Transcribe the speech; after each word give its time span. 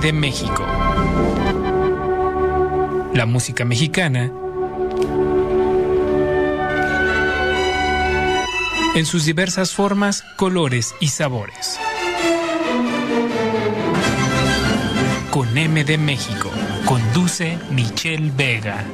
de 0.00 0.12
México. 0.12 0.64
La 3.14 3.26
música 3.26 3.64
mexicana 3.64 4.32
en 8.94 9.06
sus 9.06 9.24
diversas 9.24 9.72
formas, 9.72 10.22
colores 10.36 10.94
y 11.00 11.08
sabores. 11.08 11.78
Con 15.30 15.56
M 15.56 15.84
de 15.84 15.98
México, 15.98 16.50
conduce 16.86 17.58
Michelle 17.70 18.32
Vega. 18.34 18.84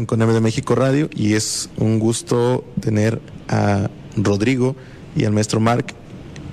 Estamos 0.00 0.12
en 0.12 0.18
Con 0.18 0.22
M 0.22 0.32
de 0.32 0.40
México 0.40 0.74
Radio 0.74 1.10
y 1.14 1.34
es 1.34 1.68
un 1.76 1.98
gusto 1.98 2.64
tener 2.80 3.20
a 3.48 3.90
Rodrigo 4.16 4.74
y 5.14 5.26
al 5.26 5.32
maestro 5.32 5.60
Mark, 5.60 5.94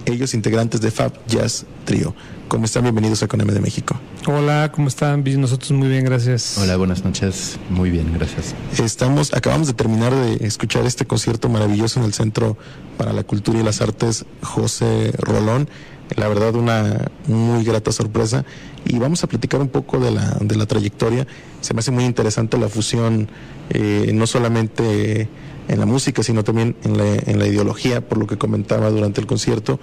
ellos 0.06 0.34
integrantes 0.34 0.82
de 0.82 0.92
Fab 0.92 1.14
Jazz 1.28 1.66
Trio. 1.86 2.14
¿Cómo 2.50 2.66
están? 2.66 2.84
Bienvenidos 2.84 3.24
a 3.24 3.28
Coneme 3.28 3.54
de 3.54 3.62
México. 3.62 3.98
Hola, 4.26 4.70
¿cómo 4.74 4.90
están? 4.90 5.24
Nosotros 5.24 5.72
muy 5.72 5.88
bien, 5.88 6.04
gracias. 6.04 6.58
Hola, 6.58 6.76
buenas 6.76 7.06
noches. 7.06 7.58
Muy 7.70 7.90
bien, 7.90 8.12
gracias. 8.14 8.54
Estamos, 8.84 9.34
acabamos 9.34 9.68
de 9.68 9.74
terminar 9.74 10.14
de 10.14 10.46
escuchar 10.46 10.86
este 10.86 11.06
concierto 11.06 11.48
maravilloso 11.48 12.02
en 12.02 12.06
el 12.06 12.14
Centro 12.14 12.58
para 12.98 13.14
la 13.14 13.24
Cultura 13.24 13.60
y 13.60 13.64
las 13.64 13.80
Artes 13.80 14.26
José 14.42 15.14
Rolón. 15.20 15.70
La 16.16 16.28
verdad, 16.28 16.56
una 16.56 17.12
muy 17.28 17.64
grata 17.64 17.94
sorpresa. 17.94 18.44
Y 18.90 19.00
vamos 19.00 19.24
a 19.24 19.28
platicar 19.28 19.60
un 19.60 19.68
poco 19.68 20.00
de 20.00 20.12
la, 20.12 20.38
de 20.40 20.56
la 20.56 20.66
trayectoria. 20.66 21.28
Se 21.62 21.74
me 21.74 21.80
hace 21.80 21.92
muy 21.92 22.06
interesante 22.06 22.58
la 22.58 22.70
fusión, 22.70 23.28
eh, 23.70 24.12
no 24.14 24.26
solamente 24.28 25.28
en 25.68 25.80
la 25.80 25.86
música, 25.86 26.24
sino 26.24 26.44
también 26.44 26.76
en 26.84 26.98
la, 26.98 27.16
en 27.16 27.38
la 27.38 27.48
ideología, 27.48 28.08
por 28.08 28.18
lo 28.18 28.28
que 28.28 28.38
comentaba 28.38 28.90
durante 28.90 29.20
el 29.20 29.28
concierto, 29.28 29.80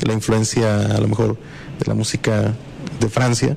la 0.00 0.12
influencia 0.12 0.96
a 0.96 1.00
lo 1.00 1.08
mejor 1.08 1.38
de 1.78 1.86
la 1.86 1.94
música 1.94 2.54
de 3.00 3.08
Francia 3.08 3.56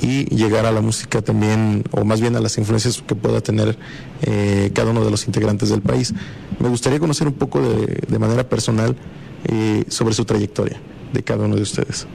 y 0.00 0.24
llegar 0.34 0.64
a 0.64 0.72
la 0.72 0.80
música 0.80 1.20
también, 1.22 1.84
o 1.90 2.04
más 2.04 2.20
bien 2.20 2.36
a 2.36 2.40
las 2.40 2.56
influencias 2.58 3.02
que 3.06 3.14
pueda 3.14 3.40
tener 3.40 3.76
eh, 4.22 4.70
cada 4.74 4.90
uno 4.90 5.04
de 5.04 5.10
los 5.10 5.26
integrantes 5.26 5.68
del 5.68 5.82
país. 5.82 6.14
Me 6.58 6.68
gustaría 6.68 6.98
conocer 6.98 7.26
un 7.26 7.34
poco 7.34 7.60
de, 7.60 8.02
de 8.06 8.18
manera 8.18 8.48
personal 8.48 8.96
eh, 9.44 9.84
sobre 9.88 10.14
su 10.14 10.24
trayectoria 10.24 10.80
de 11.12 11.22
cada 11.22 11.44
uno 11.44 11.56
de 11.56 11.62
ustedes. 11.62 12.06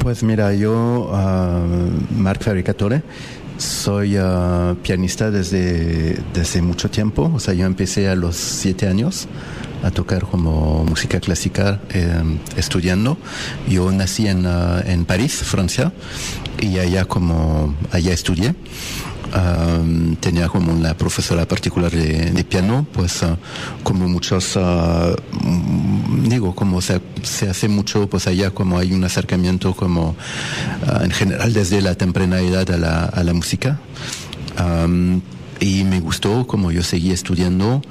Pues 0.00 0.22
mira, 0.22 0.54
yo, 0.54 1.10
uh, 1.10 2.14
Marc 2.18 2.42
Fabricatore, 2.42 3.02
soy 3.58 4.16
uh, 4.18 4.76
pianista 4.82 5.30
desde, 5.30 6.16
desde 6.32 6.62
mucho 6.62 6.88
tiempo, 6.90 7.30
o 7.34 7.40
sea, 7.40 7.54
yo 7.54 7.66
empecé 7.66 8.08
a 8.08 8.14
los 8.14 8.36
siete 8.36 8.86
años 8.86 9.28
a 9.82 9.90
tocar 9.90 10.24
como 10.24 10.84
música 10.84 11.20
clásica 11.20 11.80
eh, 11.90 12.22
estudiando. 12.56 13.16
Yo 13.68 13.90
nací 13.92 14.26
en, 14.26 14.46
uh, 14.46 14.80
en 14.84 15.04
París, 15.04 15.34
Francia, 15.34 15.92
y 16.60 16.78
allá 16.78 17.04
como 17.04 17.74
allá 17.92 18.12
estudié. 18.12 18.54
Um, 19.28 20.16
tenía 20.16 20.48
como 20.48 20.72
una 20.72 20.94
profesora 20.94 21.46
particular 21.46 21.90
de, 21.90 22.44
piano, 22.44 22.86
pues 22.92 23.22
uh, 23.22 23.36
como 23.82 24.08
muchos, 24.08 24.56
uh, 24.56 25.14
digo, 26.22 26.54
como 26.54 26.80
se, 26.80 27.00
se, 27.22 27.50
hace 27.50 27.68
mucho, 27.68 28.08
pues 28.08 28.26
allá 28.26 28.50
como 28.50 28.78
hay 28.78 28.94
un 28.94 29.04
acercamiento 29.04 29.74
como 29.74 30.10
uh, 30.10 31.04
en 31.04 31.10
general 31.10 31.52
desde 31.52 31.82
la 31.82 31.94
temprana 31.94 32.40
edad 32.40 32.70
a 32.70 32.78
la, 32.78 33.04
a 33.04 33.22
la 33.22 33.34
música. 33.34 33.78
Um, 34.58 35.20
y 35.60 35.84
me 35.84 36.00
gustó 36.00 36.46
como 36.46 36.70
yo 36.70 36.82
seguí 36.82 37.10
estudiando. 37.10 37.82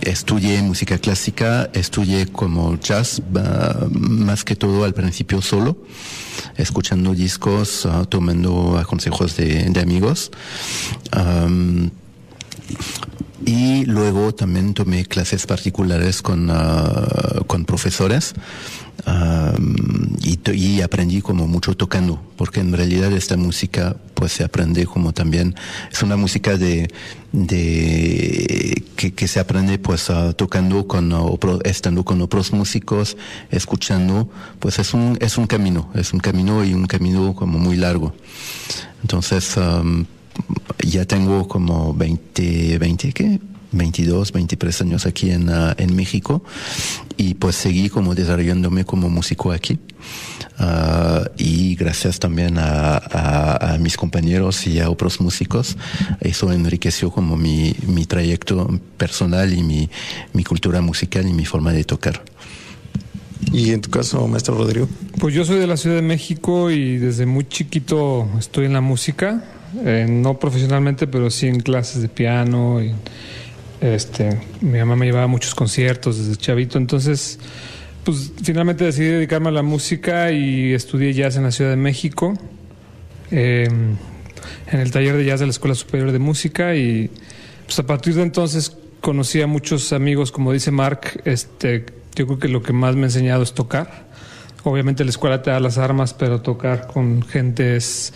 Estudié 0.00 0.62
música 0.62 0.98
clásica, 0.98 1.70
estudié 1.72 2.26
como 2.26 2.78
jazz, 2.78 3.22
más 3.90 4.44
que 4.44 4.56
todo 4.56 4.84
al 4.84 4.94
principio 4.94 5.42
solo, 5.42 5.76
escuchando 6.56 7.14
discos, 7.14 7.84
uh, 7.84 8.06
tomando 8.06 8.82
consejos 8.86 9.36
de, 9.36 9.72
amigos. 9.80 10.30
Y 13.44 13.84
luego 13.86 14.34
también 14.34 14.74
tomé 14.74 15.06
clases 15.06 15.46
particulares 15.46 16.22
con, 16.22 16.50
uh, 16.50 17.44
con 17.46 17.64
profesores 17.64 18.34
y, 20.20 20.38
y, 20.52 20.82
aprendí 20.82 21.22
como 21.22 21.48
mucho 21.48 21.74
tocando, 21.74 22.22
porque 22.36 22.60
en 22.60 22.72
realidad 22.72 23.10
esta 23.12 23.36
música 23.36 23.96
pues 24.14 24.32
se 24.32 24.44
aprende 24.44 24.84
como 24.84 25.12
también, 25.12 25.54
es 25.90 26.02
una 26.02 26.16
música 26.16 26.58
de, 26.58 26.90
de 27.32 28.82
que, 28.96 29.28
se 29.28 29.40
aprende 29.40 29.78
pues 29.78 30.10
uh, 30.10 30.34
tocando 30.34 30.86
con, 30.86 31.10
estando 31.64 32.04
con 32.04 32.20
otros 32.20 32.52
músicos, 32.52 33.16
escuchando, 33.50 34.28
pues 34.58 34.78
es 34.78 34.92
un, 34.92 35.16
es 35.20 35.38
un 35.38 35.46
camino, 35.46 35.90
es 35.94 36.12
un 36.12 36.20
camino 36.20 36.64
y 36.64 36.74
un 36.74 36.86
camino 36.86 37.34
como 37.34 37.58
muy 37.58 37.76
largo. 37.76 38.12
Entonces, 39.02 39.56
um, 39.56 40.04
ya 40.86 41.06
tengo 41.06 41.48
como 41.48 41.94
20, 41.94 42.78
20, 42.78 43.12
¿qué? 43.12 43.40
22, 43.72 44.32
23 44.32 44.80
años 44.82 45.06
aquí 45.06 45.30
en, 45.30 45.48
uh, 45.48 45.74
en 45.76 45.94
México 45.94 46.42
y 47.16 47.34
pues 47.34 47.56
seguí 47.56 47.88
como 47.88 48.14
desarrollándome 48.14 48.84
como 48.84 49.08
músico 49.08 49.52
aquí. 49.52 49.78
Uh, 50.58 51.24
y 51.38 51.74
gracias 51.74 52.18
también 52.18 52.58
a, 52.58 52.96
a, 52.96 53.74
a, 53.74 53.78
mis 53.78 53.96
compañeros 53.96 54.66
y 54.66 54.78
a 54.80 54.90
otros 54.90 55.20
músicos, 55.20 55.76
eso 56.20 56.52
enriqueció 56.52 57.10
como 57.10 57.36
mi, 57.36 57.74
mi 57.86 58.04
trayecto 58.04 58.78
personal 58.98 59.54
y 59.54 59.62
mi, 59.62 59.88
mi 60.34 60.44
cultura 60.44 60.82
musical 60.82 61.26
y 61.26 61.32
mi 61.32 61.46
forma 61.46 61.72
de 61.72 61.84
tocar. 61.84 62.22
¿Y 63.52 63.70
en 63.72 63.80
tu 63.80 63.90
caso, 63.90 64.26
maestro 64.28 64.54
Rodrigo? 64.54 64.88
Pues 65.18 65.34
yo 65.34 65.44
soy 65.44 65.58
de 65.58 65.66
la 65.66 65.76
Ciudad 65.76 65.96
de 65.96 66.02
México 66.02 66.70
y 66.70 66.98
desde 66.98 67.26
muy 67.26 67.48
chiquito 67.48 68.28
estoy 68.38 68.66
en 68.66 68.74
la 68.74 68.80
música, 68.80 69.42
eh, 69.84 70.06
no 70.08 70.38
profesionalmente, 70.38 71.06
pero 71.06 71.30
sí 71.30 71.46
en 71.46 71.60
clases 71.60 72.02
de 72.02 72.08
piano. 72.08 72.82
Y, 72.82 72.94
este, 73.80 74.38
mi 74.60 74.78
mamá 74.78 74.96
me 74.96 75.06
llevaba 75.06 75.24
a 75.24 75.28
muchos 75.28 75.54
conciertos 75.54 76.18
desde 76.18 76.36
chavito, 76.36 76.78
entonces, 76.78 77.38
pues 78.04 78.32
finalmente 78.42 78.84
decidí 78.84 79.08
dedicarme 79.08 79.48
a 79.48 79.52
la 79.52 79.62
música 79.62 80.32
y 80.32 80.72
estudié 80.72 81.12
jazz 81.12 81.36
en 81.36 81.44
la 81.44 81.50
Ciudad 81.50 81.70
de 81.70 81.76
México, 81.76 82.34
eh, 83.30 83.68
en 84.70 84.80
el 84.80 84.90
taller 84.90 85.16
de 85.16 85.24
jazz 85.24 85.40
de 85.40 85.46
la 85.46 85.50
Escuela 85.50 85.74
Superior 85.74 86.12
de 86.12 86.18
Música 86.18 86.74
y 86.76 87.10
pues 87.66 87.78
a 87.78 87.86
partir 87.86 88.14
de 88.14 88.22
entonces 88.22 88.76
conocí 89.00 89.40
a 89.40 89.46
muchos 89.46 89.92
amigos, 89.92 90.32
como 90.32 90.52
dice 90.52 90.70
Mark, 90.70 91.22
este, 91.24 91.86
yo 92.14 92.26
creo 92.26 92.38
que 92.38 92.48
lo 92.48 92.62
que 92.62 92.72
más 92.72 92.96
me 92.96 93.02
ha 93.02 93.04
enseñado 93.06 93.42
es 93.42 93.54
tocar. 93.54 94.08
Obviamente 94.62 95.04
la 95.04 95.10
escuela 95.10 95.42
te 95.42 95.50
da 95.50 95.58
las 95.58 95.78
armas, 95.78 96.12
pero 96.12 96.42
tocar 96.42 96.86
con 96.86 97.22
gente 97.22 97.76
es 97.76 98.12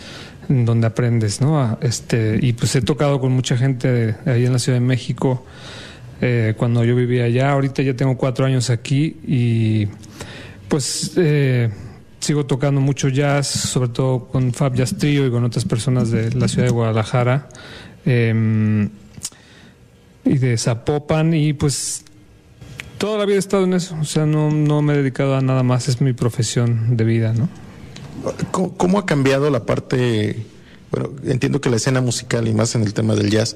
donde 0.47 0.87
aprendes, 0.87 1.41
¿no? 1.41 1.77
Este, 1.81 2.39
y 2.41 2.53
pues 2.53 2.75
he 2.75 2.81
tocado 2.81 3.19
con 3.19 3.31
mucha 3.31 3.57
gente 3.57 4.15
ahí 4.25 4.45
en 4.45 4.53
la 4.53 4.59
Ciudad 4.59 4.77
de 4.77 4.85
México 4.85 5.45
eh, 6.21 6.53
cuando 6.57 6.83
yo 6.83 6.95
vivía 6.95 7.25
allá. 7.25 7.51
Ahorita 7.51 7.81
ya 7.81 7.95
tengo 7.95 8.17
cuatro 8.17 8.45
años 8.45 8.69
aquí 8.69 9.17
y 9.27 9.87
pues 10.67 11.13
eh, 11.17 11.69
sigo 12.19 12.45
tocando 12.45 12.81
mucho 12.81 13.09
jazz, 13.09 13.47
sobre 13.47 13.89
todo 13.89 14.27
con 14.27 14.53
Fab 14.53 14.75
Jazz 14.75 14.97
Trio 14.97 15.27
y 15.27 15.31
con 15.31 15.43
otras 15.43 15.65
personas 15.65 16.11
de 16.11 16.31
la 16.33 16.47
ciudad 16.47 16.67
de 16.67 16.73
Guadalajara 16.73 17.49
eh, 18.05 18.89
y 20.25 20.37
de 20.37 20.57
Zapopan 20.57 21.33
y 21.33 21.53
pues 21.53 22.05
toda 22.97 23.17
la 23.17 23.25
vida 23.25 23.35
he 23.35 23.39
estado 23.39 23.65
en 23.65 23.73
eso, 23.73 23.95
o 23.99 24.05
sea, 24.05 24.25
no, 24.25 24.49
no 24.49 24.81
me 24.81 24.93
he 24.93 24.97
dedicado 24.97 25.35
a 25.35 25.41
nada 25.41 25.63
más, 25.63 25.87
es 25.87 26.01
mi 26.01 26.13
profesión 26.13 26.97
de 26.97 27.03
vida, 27.03 27.33
¿no? 27.33 27.49
¿Cómo, 28.51 28.75
¿Cómo, 28.77 28.99
ha 28.99 29.05
cambiado 29.05 29.49
la 29.49 29.65
parte? 29.65 30.45
Bueno, 30.91 31.11
entiendo 31.25 31.61
que 31.61 31.69
la 31.69 31.75
escena 31.75 32.01
musical 32.01 32.47
y 32.47 32.53
más 32.53 32.75
en 32.75 32.83
el 32.83 32.93
tema 32.93 33.15
del 33.15 33.29
jazz 33.29 33.55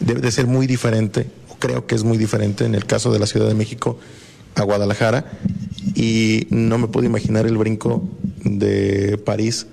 debe 0.00 0.20
de 0.20 0.30
ser 0.30 0.46
muy 0.46 0.66
diferente, 0.66 1.26
o 1.48 1.56
creo 1.58 1.86
que 1.86 1.94
es 1.94 2.04
muy 2.04 2.18
diferente 2.18 2.64
en 2.64 2.74
el 2.74 2.86
caso 2.86 3.12
de 3.12 3.18
la 3.18 3.26
Ciudad 3.26 3.46
de 3.46 3.54
México 3.54 3.98
a 4.54 4.62
Guadalajara, 4.62 5.26
y 5.94 6.46
no 6.50 6.78
me 6.78 6.88
puedo 6.88 7.06
imaginar 7.06 7.46
el 7.46 7.56
brinco 7.56 8.02
de 8.44 9.18
París 9.18 9.66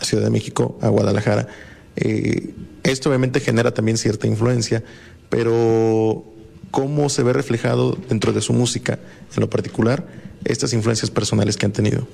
a 0.00 0.04
Ciudad 0.04 0.24
de 0.24 0.30
México 0.30 0.78
a 0.82 0.88
Guadalajara. 0.88 1.48
Eh, 1.96 2.54
esto 2.82 3.08
obviamente 3.08 3.40
genera 3.40 3.72
también 3.72 3.98
cierta 3.98 4.26
influencia, 4.26 4.82
pero 5.28 6.24
¿cómo 6.70 7.08
se 7.08 7.22
ve 7.22 7.32
reflejado 7.32 7.96
dentro 8.08 8.32
de 8.32 8.40
su 8.40 8.52
música, 8.52 8.98
en 9.34 9.40
lo 9.40 9.50
particular, 9.50 10.06
estas 10.44 10.72
influencias 10.72 11.10
personales 11.10 11.56
que 11.56 11.66
han 11.66 11.72
tenido? 11.72 12.06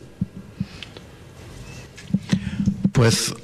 Pues 2.93 3.35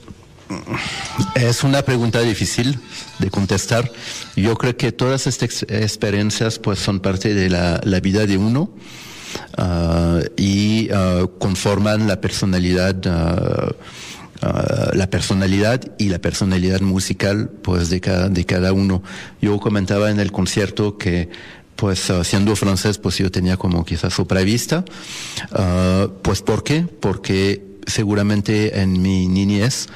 es 1.34 1.64
una 1.64 1.82
pregunta 1.82 2.20
difícil 2.20 2.78
de 3.18 3.30
contestar. 3.30 3.90
Yo 4.36 4.56
creo 4.56 4.76
que 4.76 4.92
todas 4.92 5.26
estas 5.26 5.62
experiencias 5.62 6.58
pues 6.58 6.78
son 6.78 7.00
parte 7.00 7.34
de 7.34 7.48
la, 7.50 7.80
vida 8.00 8.26
de 8.26 8.36
uno 8.36 8.70
uh, 9.58 10.20
y 10.36 10.90
uh, 10.90 11.28
conforman 11.38 12.06
la 12.06 12.20
personalidad 12.20 12.96
la 14.92 15.10
personalidad 15.10 15.80
y 15.98 16.10
la 16.10 16.20
personalidad 16.20 16.80
musical 16.80 17.50
pues 17.62 17.90
de 17.90 18.00
cada, 18.00 18.28
de 18.28 18.44
cada 18.44 18.72
uno. 18.72 19.02
Yo 19.42 19.58
comentaba 19.58 20.12
en 20.12 20.20
el 20.20 20.30
concierto 20.30 20.96
que 20.96 21.28
pues 21.74 22.12
siendo 22.22 22.54
francés 22.54 22.98
pues 22.98 23.18
yo 23.18 23.32
tenía 23.32 23.56
como 23.56 23.84
quizás 23.84 24.20
otra 24.20 24.42
vista. 24.42 24.84
pues 26.22 26.42
¿por 26.42 26.62
qué? 26.62 26.86
Porque 27.00 27.68
seguramente 27.88 28.80
en 28.80 29.02
mi 29.02 29.26
niñez 29.26 29.88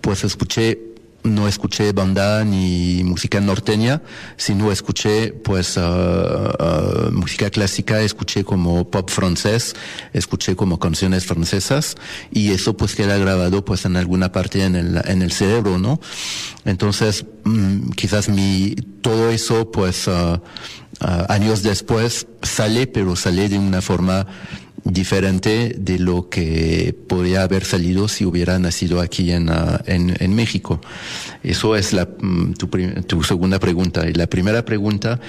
pues 0.00 0.24
escuché 0.24 0.90
no 1.22 1.48
escuché 1.48 1.92
banda 1.92 2.44
ni 2.44 3.02
música 3.04 3.40
norteña, 3.40 4.02
sino 4.36 4.72
escuché 4.72 5.32
pues 5.32 5.76
uh, 5.76 7.10
música 7.12 7.50
clásica, 7.50 8.00
escuché 8.00 8.44
como 8.44 8.90
pop 8.90 9.10
francés, 9.10 9.74
escuché 10.12 10.56
como 10.56 10.78
canciones 10.78 11.26
francesas 11.26 11.96
y 12.32 12.52
eso 12.52 12.76
pues 12.76 12.94
queda 12.94 13.18
grabado 13.18 13.64
pues 13.64 13.84
en 13.84 13.96
alguna 13.96 14.32
parte 14.32 14.64
en 14.64 14.76
el, 14.76 15.00
en 15.04 15.22
el 15.22 15.32
cerebro, 15.32 15.78
¿no? 15.78 16.00
Entonces 16.64 17.26
mm, 17.44 17.90
quizás 17.90 18.28
mi 18.28 18.74
todo 19.02 19.30
eso 19.30 19.70
pues 19.70 20.06
uh, 20.08 20.40
años 21.00 21.62
después 21.62 22.26
sale, 22.42 22.86
pero 22.86 23.16
sale 23.16 23.48
de 23.48 23.58
una 23.58 23.80
forma 23.80 24.26
diferente 24.84 25.74
de 25.78 25.98
lo 25.98 26.28
que 26.28 26.94
podría 27.08 27.42
haber 27.42 27.64
salido 27.64 28.08
si 28.08 28.24
hubiera 28.24 28.58
nacido 28.58 29.00
aquí 29.00 29.30
en, 29.32 29.50
ah, 29.50 29.82
en, 29.86 30.16
en 30.18 30.34
México. 30.34 30.80
Eso 31.42 31.76
es 31.76 31.92
la, 31.92 32.06
mm, 32.06 32.54
tu, 32.54 32.68
tu, 33.06 33.22
segunda 33.22 33.58
pregunta. 33.58 34.08
Y 34.08 34.14
la 34.14 34.26
primera 34.26 34.64
pregunta 34.64 35.20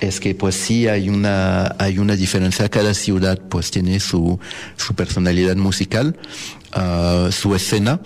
es 0.00 0.20
que 0.20 0.34
pues 0.34 0.54
sí 0.54 0.88
hay 0.88 1.08
una, 1.08 1.76
hay 1.78 1.98
una 1.98 2.16
diferencia. 2.16 2.68
Cada 2.68 2.94
ciudad 2.94 3.38
pues 3.48 3.70
tiene 3.70 4.00
su, 4.00 4.38
su 4.76 4.94
personalidad 4.94 5.56
musical, 5.56 6.16
uh, 6.76 7.30
su 7.30 7.54
escena. 7.54 8.00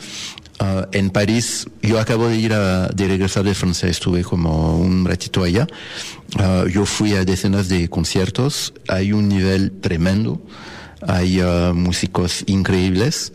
Uh, 0.61 0.87
en 0.93 1.11
París, 1.11 1.67
yo 1.83 1.99
acabo 1.99 2.29
de 2.29 2.37
ir 2.37 2.53
a, 2.53 2.87
de 2.87 3.09
regresar 3.09 3.43
de 3.43 3.55
Francia, 3.55 3.89
estuve 3.89 4.23
como 4.23 4.79
un 4.79 5.05
ratito 5.05 5.43
allá. 5.43 5.67
Uh, 6.39 6.69
yo 6.69 6.87
fui 6.87 7.15
a 7.15 7.25
decenas 7.25 7.69
de 7.69 7.89
conciertos, 7.89 8.73
hay 8.87 9.13
un 9.13 9.29
nivel 9.29 9.73
tremendo 9.81 10.41
hay 11.07 11.43
uh, 11.43 11.75
músicos 11.75 12.45
increíbles 12.47 13.33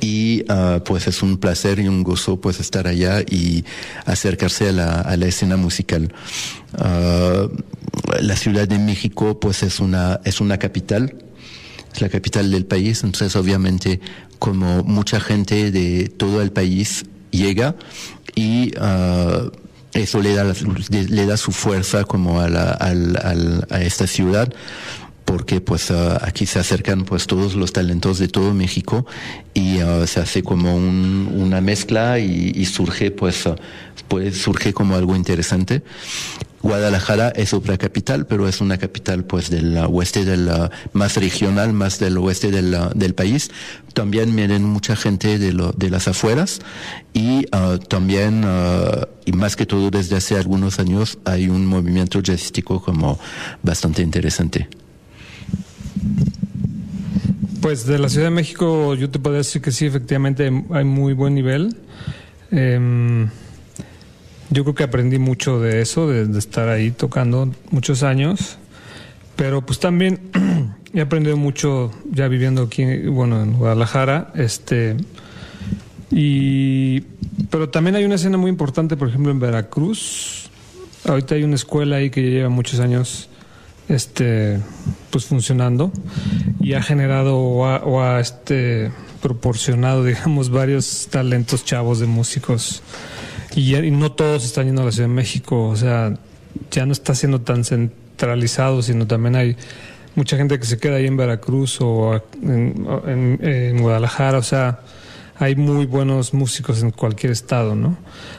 y 0.00 0.42
pues 0.84 1.06
es 1.06 1.22
un 1.22 1.38
placer 1.38 1.78
y 1.78 1.88
un 1.88 2.02
gozo 2.02 2.40
pues 2.40 2.60
estar 2.60 2.86
allá 2.86 3.22
y 3.22 3.64
acercarse 4.04 4.68
a 4.68 5.16
la 5.16 5.26
escena 5.26 5.56
musical. 5.56 6.12
la 8.20 8.36
Ciudad 8.36 8.68
de 8.68 8.78
México 8.78 9.40
pues 9.40 9.62
es 9.62 9.80
una, 9.80 10.20
es 10.24 10.40
una 10.40 10.58
capital, 10.58 11.14
es 11.92 12.00
la 12.00 12.08
capital 12.08 12.50
del 12.50 12.66
país, 12.66 13.02
entonces 13.04 13.36
obviamente 13.36 14.00
como 14.38 14.82
mucha 14.84 15.20
gente 15.20 15.70
de 15.70 16.08
todo 16.08 16.42
el 16.42 16.52
país 16.52 17.06
llega 17.30 17.74
y 18.34 18.72
eso 19.94 20.20
le 20.20 20.34
da, 20.34 20.52
le 20.90 21.26
da 21.26 21.36
su 21.38 21.52
fuerza 21.52 22.04
como 22.04 22.40
a, 22.40 22.48
la, 22.50 22.76
a 23.70 23.82
esta 23.82 24.06
ciudad 24.06 24.52
porque 25.26 25.60
pues 25.60 25.90
uh, 25.90 26.18
aquí 26.22 26.46
se 26.46 26.60
acercan 26.60 27.04
pues 27.04 27.26
todos 27.26 27.56
los 27.56 27.72
talentos 27.72 28.18
de 28.18 28.28
todo 28.28 28.54
México 28.54 29.04
y 29.52 29.82
uh, 29.82 30.06
se 30.06 30.20
hace 30.20 30.42
como 30.42 30.74
un, 30.74 31.28
una 31.34 31.60
mezcla 31.60 32.18
y, 32.20 32.52
y 32.54 32.64
surge 32.64 33.10
pues, 33.10 33.44
uh, 33.44 33.56
pues 34.08 34.38
surge 34.38 34.72
como 34.72 34.94
algo 34.94 35.16
interesante. 35.16 35.82
Guadalajara 36.66 37.28
es 37.28 37.54
otra 37.54 37.78
capital, 37.78 38.26
pero 38.26 38.48
es 38.48 38.60
una 38.60 38.76
capital 38.76 39.24
pues 39.24 39.50
del 39.50 39.76
oeste 39.76 40.24
del 40.24 40.50
más 40.92 41.16
regional, 41.16 41.72
más 41.72 42.00
del 42.00 42.18
oeste 42.18 42.50
del, 42.50 42.76
del 42.94 43.14
país. 43.14 43.52
También 43.94 44.34
vienen 44.34 44.64
mucha 44.64 44.96
gente 44.96 45.38
de, 45.38 45.52
lo, 45.52 45.70
de 45.72 45.90
las 45.90 46.08
afueras 46.08 46.58
y 47.12 47.46
uh, 47.54 47.78
también, 47.78 48.44
uh, 48.44 49.06
y 49.24 49.30
más 49.32 49.54
que 49.54 49.64
todo 49.64 49.90
desde 49.90 50.16
hace 50.16 50.36
algunos 50.36 50.80
años, 50.80 51.18
hay 51.24 51.48
un 51.48 51.66
movimiento 51.66 52.20
jazzístico 52.20 52.82
como 52.82 53.16
bastante 53.62 54.02
interesante. 54.02 54.68
Pues 57.60 57.86
de 57.86 57.98
la 58.00 58.08
Ciudad 58.08 58.26
de 58.26 58.34
México 58.34 58.94
yo 58.96 59.08
te 59.08 59.20
podría 59.20 59.38
decir 59.38 59.62
que 59.62 59.70
sí, 59.70 59.86
efectivamente 59.86 60.50
hay 60.70 60.84
muy 60.84 61.12
buen 61.12 61.34
nivel. 61.34 61.76
Eh, 62.50 63.28
yo 64.50 64.64
creo 64.64 64.74
que 64.74 64.84
aprendí 64.84 65.18
mucho 65.18 65.60
de 65.60 65.80
eso, 65.80 66.08
de, 66.08 66.38
estar 66.38 66.68
ahí 66.68 66.90
tocando 66.90 67.52
muchos 67.70 68.02
años, 68.02 68.58
pero 69.34 69.64
pues 69.64 69.80
también 69.80 70.20
he 70.94 71.00
aprendido 71.00 71.36
mucho 71.36 71.90
ya 72.10 72.28
viviendo 72.28 72.62
aquí, 72.62 72.84
bueno, 73.08 73.42
en 73.42 73.54
Guadalajara, 73.54 74.32
este, 74.34 74.96
y, 76.10 77.00
pero 77.50 77.68
también 77.70 77.96
hay 77.96 78.04
una 78.04 78.14
escena 78.14 78.38
muy 78.38 78.50
importante, 78.50 78.96
por 78.96 79.08
ejemplo, 79.08 79.32
en 79.32 79.40
Veracruz. 79.40 80.50
Ahorita 81.04 81.34
hay 81.34 81.42
una 81.42 81.56
escuela 81.56 81.96
ahí 81.96 82.10
que 82.10 82.22
lleva 82.22 82.48
muchos 82.48 82.80
años 82.80 83.28
este 83.88 84.60
pues 85.10 85.26
funcionando 85.26 85.92
y 86.60 86.74
ha 86.74 86.82
generado 86.82 87.38
o 87.38 87.66
ha, 87.66 87.84
o 87.84 88.02
ha, 88.02 88.20
este 88.20 88.90
proporcionado 89.22 90.04
digamos 90.04 90.50
varios 90.50 91.08
talentos 91.10 91.64
chavos 91.64 92.00
de 92.00 92.06
músicos 92.06 92.82
y, 93.56 93.90
no 93.90 94.12
todos 94.12 94.44
están 94.44 94.66
yendo 94.66 94.82
a 94.82 94.84
la 94.84 94.92
Ciudad 94.92 95.08
de 95.08 95.14
México 95.14 95.68
o 95.68 95.76
sea 95.76 96.14
ya 96.70 96.86
no 96.86 96.92
está 96.92 97.14
siendo 97.14 97.40
tan 97.40 97.64
centralizado 97.64 98.82
sino 98.82 99.06
también 99.06 99.34
hay 99.34 99.56
mucha 100.14 100.36
gente 100.36 100.58
que 100.58 100.66
se 100.66 100.78
queda 100.78 100.96
ahí 100.96 101.06
en 101.06 101.16
Veracruz 101.16 101.78
o 101.80 102.22
en, 102.42 103.78
Guadalajara 103.80 104.38
o 104.38 104.42
sea 104.42 104.80
hay 105.38 105.54
muy 105.54 105.86
buenos 105.86 106.32
músicos 106.32 106.82
en 106.82 106.92
cualquier 106.92 107.30
estado, 107.30 107.74
¿no? 107.74 107.98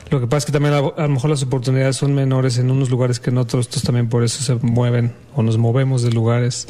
Lo 0.09 0.19
que 0.19 0.25
pasa 0.25 0.39
es 0.39 0.45
que 0.45 0.51
también 0.51 0.73
a, 0.73 0.81
lo 0.81 1.09
mejor 1.09 1.29
las 1.29 1.43
oportunidades 1.43 1.95
son 1.95 2.15
menores 2.15 2.57
en 2.57 2.71
unos 2.71 2.89
lugares 2.89 3.19
que 3.19 3.29
en 3.29 3.37
otros, 3.37 3.67
entonces 3.67 3.83
también 3.83 4.09
por 4.09 4.23
eso 4.23 4.43
se 4.43 4.55
mueven 4.65 5.13
o 5.35 5.43
nos 5.43 5.59
movemos 5.59 6.01
de 6.01 6.09
lugares. 6.09 6.67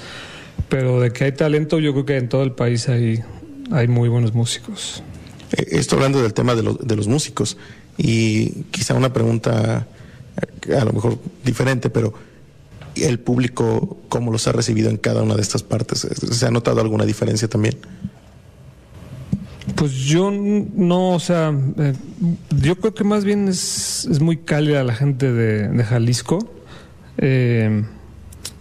Pero 0.67 0.99
de 0.99 1.13
que 1.13 1.23
hay 1.23 1.31
talento, 1.31 1.79
yo 1.79 1.93
creo 1.93 2.05
que 2.05 2.17
en 2.17 2.27
todo 2.27 2.43
el 2.43 2.51
país 2.51 2.89
hay, 2.89 3.23
hay 3.71 3.87
muy 3.87 4.09
buenos 4.09 4.33
músicos. 4.33 5.01
Esto 5.51 5.95
hablando 5.95 6.21
del 6.21 6.33
tema 6.33 6.55
de, 6.55 6.63
lo, 6.63 6.73
de 6.73 6.95
los 6.97 7.07
músicos 7.07 7.55
y 7.97 8.63
quizá 8.71 8.93
una 8.93 9.11
pregunta 9.11 9.87
a 10.77 10.85
lo 10.85 10.93
mejor 10.93 11.17
diferente, 11.43 11.89
pero 11.89 12.13
el 12.95 13.19
público, 13.19 13.97
¿cómo 14.09 14.31
los 14.31 14.47
ha 14.47 14.51
recibido 14.51 14.89
en 14.89 14.97
cada 14.97 15.23
una 15.23 15.35
de 15.35 15.41
estas 15.41 15.63
partes? 15.63 15.99
¿Se 15.99 16.45
ha 16.45 16.51
notado 16.51 16.81
alguna 16.81 17.05
diferencia 17.05 17.47
también? 17.47 17.77
Pues 19.75 19.93
yo 19.93 20.31
no, 20.31 21.11
o 21.11 21.19
sea, 21.19 21.53
eh, 21.77 21.93
yo 22.61 22.77
creo 22.77 22.93
que 22.93 23.03
más 23.03 23.25
bien 23.25 23.47
es, 23.47 24.07
es 24.09 24.19
muy 24.19 24.37
cálida 24.37 24.83
la 24.83 24.95
gente 24.95 25.31
de, 25.31 25.83
Jalisco. 25.83 26.39
Eh, 27.17 27.83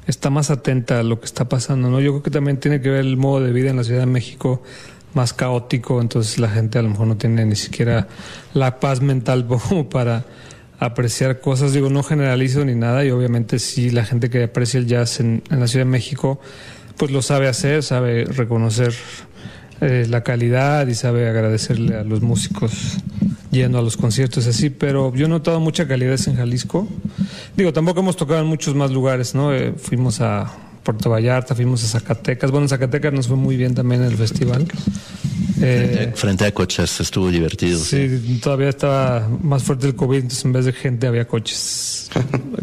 está 0.07 0.31
más 0.31 0.51
atenta 0.51 1.01
a 1.01 1.03
lo 1.03 1.21
que 1.21 1.27
está 1.27 1.49
pasando, 1.49 1.91
¿no? 1.91 2.01
Yo 2.01 2.13
creo 2.13 2.23
que 2.23 2.31
también 2.31 2.59
tiene 2.59 2.81
que 2.81 2.91
ver 2.91 3.01
el 3.01 3.17
modo 3.17 3.45
de 3.45 3.53
vida 3.53 3.71
en 3.71 3.77
la 3.77 3.85
Ciudad 3.85 4.01
de 4.01 4.07
México 4.07 4.63
más 5.15 5.33
caótico, 5.33 6.01
entonces 6.01 6.39
la 6.39 6.49
gente 6.49 6.79
a 6.79 6.83
lo 6.83 6.91
mejor 6.91 7.07
no 7.07 7.17
tiene 7.17 7.45
ni 7.45 7.57
siquiera 7.57 8.07
la 8.55 8.81
paz 8.81 9.01
mental 9.01 9.47
como 9.69 9.89
para 9.89 10.25
apreciar 10.79 11.41
cosas. 11.41 11.73
Digo, 11.73 11.91
no 11.91 12.03
generalizo 12.03 12.65
ni 12.65 12.75
nada 12.75 13.05
y 13.05 13.11
obviamente 13.11 13.59
sí 13.59 13.91
la 13.91 14.05
gente 14.05 14.31
que 14.31 14.45
aprecia 14.45 14.79
el 14.79 14.87
jazz 14.87 15.21
en, 15.21 15.43
la 15.51 15.67
Ciudad 15.67 15.85
de 15.85 15.91
México, 15.91 16.41
pues 16.97 17.11
lo 17.11 17.23
sabe 17.23 17.49
hacer, 17.49 17.83
sabe 17.83 18.25
reconocer 18.25 18.95
eh, 19.81 20.07
la 20.09 20.23
calidad 20.23 20.87
y 20.87 20.95
sabe 20.95 21.29
agradecerle 21.29 21.97
a 21.97 22.05
los 22.05 22.23
músicos 22.23 22.99
yendo 23.51 23.79
a 23.79 23.83
los 23.83 23.97
conciertos 23.97 24.47
así, 24.47 24.71
pero 24.71 25.15
yo 25.15 25.27
he 25.27 25.29
notado 25.29 25.61
mucha 25.61 25.89
calidad 25.89 26.19
en 26.27 26.37
Jalisco. 26.37 26.87
Digo, 27.57 27.73
tampoco 27.73 28.01
hemos 28.01 28.17
tocado 28.17 28.41
en 28.41 28.47
muchos 28.47 28.75
más 28.75 28.91
lugares, 28.91 29.35
¿no? 29.35 29.55
Eh, 29.55 29.73
fuimos 29.77 30.21
a 30.21 30.53
Puerto 30.87 31.11
Vallarta, 31.11 31.57
fuimos 31.57 31.83
a 31.83 31.89
Zacatecas. 31.89 32.53
Bueno, 32.53 32.67
en 32.67 32.69
Zacatecas 32.69 33.13
nos 33.13 33.27
fue 33.27 33.37
muy 33.37 33.57
bien 33.57 33.75
también 33.75 34.05
el 34.05 34.17
festival. 34.17 34.69
Eh, 35.61 36.13
frente 36.15 36.47
a 36.47 36.55
coches 36.55 37.01
estuvo 37.01 37.29
divertido. 37.29 37.77
Sí, 37.77 38.09
sí, 38.09 38.39
todavía 38.41 38.69
estaba 38.69 39.29
más 39.43 39.65
fuerte 39.65 39.89
el 39.89 39.97
COVID, 39.97 40.19
entonces 40.19 40.45
en 40.45 40.53
vez 40.53 40.65
de 40.65 40.73
gente 40.73 41.09
había 41.09 41.27
coches 41.27 42.09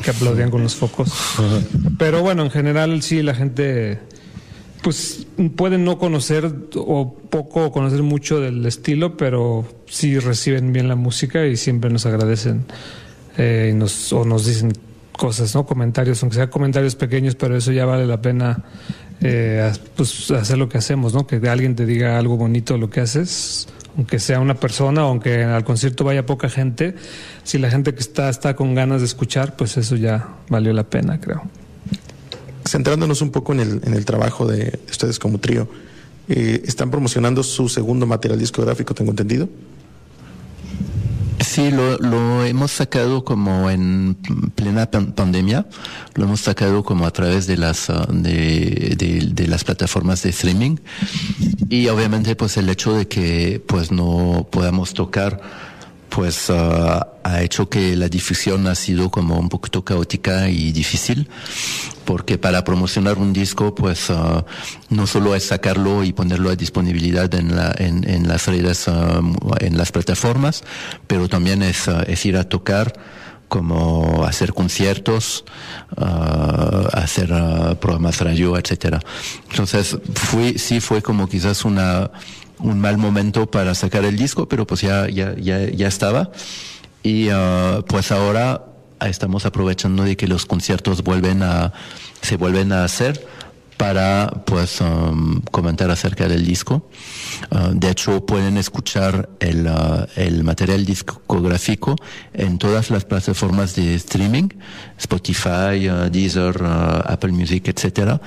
que 0.01 0.11
aplaudían 0.11 0.49
con 0.51 0.63
los 0.63 0.73
focos. 0.73 1.11
Pero 1.99 2.21
bueno, 2.21 2.43
en 2.43 2.51
general 2.51 3.01
sí, 3.01 3.21
la 3.21 3.35
gente 3.35 3.99
pues 4.81 5.27
pueden 5.57 5.83
no 5.83 5.97
conocer 5.97 6.49
o 6.75 7.13
poco 7.29 7.73
conocer 7.73 8.03
mucho 8.03 8.39
del 8.39 8.65
estilo, 8.65 9.17
pero 9.17 9.67
sí 9.85 10.17
reciben 10.17 10.71
bien 10.71 10.87
la 10.87 10.95
música 10.95 11.45
y 11.45 11.57
siempre 11.57 11.89
nos 11.89 12.05
agradecen 12.05 12.63
eh, 13.37 13.71
y 13.73 13.75
nos, 13.75 14.13
o 14.13 14.23
nos 14.23 14.45
dicen 14.45 14.71
cosas, 15.17 15.55
¿no? 15.55 15.65
Comentarios, 15.65 16.21
aunque 16.23 16.35
sean 16.35 16.49
comentarios 16.49 16.95
pequeños, 16.95 17.35
pero 17.35 17.55
eso 17.55 17.71
ya 17.71 17.85
vale 17.85 18.05
la 18.05 18.21
pena 18.21 18.63
eh, 19.21 19.71
pues, 19.95 20.31
hacer 20.31 20.57
lo 20.57 20.67
que 20.67 20.77
hacemos, 20.77 21.13
¿no? 21.13 21.25
Que 21.25 21.37
alguien 21.47 21.75
te 21.75 21.85
diga 21.85 22.17
algo 22.17 22.35
bonito 22.35 22.77
lo 22.77 22.89
que 22.89 22.99
haces, 22.99 23.67
aunque 23.95 24.19
sea 24.19 24.39
una 24.39 24.55
persona 24.55 25.01
aunque 25.01 25.43
al 25.43 25.63
concierto 25.63 26.03
vaya 26.03 26.25
poca 26.25 26.49
gente, 26.49 26.95
si 27.43 27.57
la 27.57 27.69
gente 27.69 27.93
que 27.93 28.01
está 28.01 28.29
está 28.29 28.55
con 28.55 28.75
ganas 28.75 29.01
de 29.01 29.05
escuchar, 29.05 29.55
pues 29.55 29.77
eso 29.77 29.95
ya 29.95 30.27
valió 30.49 30.73
la 30.73 30.83
pena, 30.83 31.19
creo. 31.19 31.43
centrándonos 32.67 33.21
un 33.21 33.31
poco 33.31 33.53
en 33.53 33.59
el, 33.59 33.81
en 33.85 33.93
el 33.93 34.05
trabajo 34.05 34.47
de 34.47 34.79
ustedes 34.89 35.19
como 35.19 35.39
trío, 35.39 35.67
eh, 36.29 36.63
están 36.65 36.89
promocionando 36.89 37.43
su 37.43 37.67
segundo 37.69 38.05
material 38.05 38.39
discográfico, 38.39 38.93
tengo 38.93 39.11
entendido. 39.11 39.49
Sí, 41.53 41.69
lo, 41.69 41.99
lo, 41.99 42.43
hemos 42.43 42.71
sacado 42.71 43.23
como 43.23 43.69
en 43.69 44.17
plena 44.55 44.89
pandemia, 44.89 45.67
lo 46.15 46.23
hemos 46.23 46.41
sacado 46.41 46.83
como 46.83 47.05
a 47.05 47.11
través 47.11 47.45
de 47.45 47.57
las 47.57 47.89
uh, 47.89 48.07
de, 48.09 48.95
de, 48.97 49.29
de, 49.31 49.47
las 49.47 49.63
plataformas 49.63 50.23
de 50.23 50.31
streaming. 50.31 50.77
Y 51.69 51.89
obviamente 51.89 52.35
pues 52.35 52.57
el 52.57 52.69
hecho 52.69 52.95
de 52.95 53.07
que 53.07 53.61
pues 53.67 53.91
no 53.91 54.47
podamos 54.49 54.95
tocar 54.95 55.41
pues 56.13 56.47
uh, 56.51 56.99
ha 57.23 57.41
hecho 57.41 57.69
que 57.69 57.95
la 57.95 58.07
difusión 58.07 58.67
ha 58.67 58.75
sido 58.75 59.09
como 59.09 59.39
un 59.39 59.49
poquito 59.49 59.83
caótica 59.83 60.47
y 60.47 60.71
difícil, 60.71 61.27
porque 62.05 62.37
para 62.37 62.63
promocionar 62.63 63.17
un 63.17 63.33
disco, 63.33 63.73
pues 63.73 64.11
uh, 64.11 64.43
no 64.89 65.07
solo 65.07 65.33
es 65.33 65.45
sacarlo 65.45 66.03
y 66.03 66.13
ponerlo 66.13 66.51
a 66.51 66.55
disponibilidad 66.55 67.33
en, 67.33 67.55
la, 67.55 67.73
en, 67.79 68.27
las 68.27 68.45
redes, 68.45 68.87
uh, 68.87 69.55
en 69.59 69.75
las 69.75 69.91
plataformas, 69.91 70.63
pero 71.07 71.27
también 71.27 71.63
es, 71.63 71.87
ir 72.25 72.37
a 72.37 72.43
tocar 72.43 72.93
como 73.47 74.23
hacer 74.25 74.53
conciertos, 74.53 75.45
hacer 77.03 77.31
uh, 77.31 77.75
programas 77.75 78.19
radio, 78.19 78.57
etcétera. 78.57 78.99
Entonces, 79.49 79.97
fui, 80.15 80.57
sí 80.57 80.79
fue 80.79 81.01
como 81.01 81.27
quizás 81.27 81.65
una, 81.65 82.11
un 82.59 82.79
mal 82.79 82.97
momento 82.97 83.49
para 83.49 83.75
sacar 83.75 84.05
el 84.05 84.15
disco, 84.15 84.47
pero 84.47 84.65
pues 84.65 84.81
ya, 84.81 85.07
ya, 85.09 85.35
ya, 85.35 85.87
estaba. 85.87 86.31
Y 87.03 87.29
uh, 87.29 87.83
pues 87.87 88.11
ahora 88.11 88.65
estamos 89.01 89.45
aprovechando 89.45 90.03
de 90.03 90.15
que 90.15 90.27
los 90.27 90.45
conciertos 90.45 91.03
vuelven 91.03 91.43
a, 91.43 91.73
se 92.21 92.37
vuelven 92.37 92.71
a 92.71 92.85
hacer 92.85 93.25
para 93.77 94.43
pues 94.45 94.81
um, 94.81 95.41
comentar 95.51 95.89
acerca 95.91 96.27
del 96.27 96.45
disco. 96.45 96.89
Uh, 97.51 97.73
de 97.73 97.89
hecho, 97.89 98.25
pueden 98.25 98.57
escuchar 98.57 99.29
el, 99.39 99.67
uh, 99.67 100.05
el, 100.15 100.43
material 100.43 100.85
discográfico 100.85 101.95
en 102.33 102.57
todas 102.57 102.89
las 102.89 103.05
plataformas 103.05 103.75
de 103.75 103.95
streaming, 103.95 104.49
Spotify, 104.97 105.89
uh, 105.89 106.09
Deezer, 106.09 106.61
Apple 106.63 107.31
Music, 107.31 107.67
etc. 107.67 108.19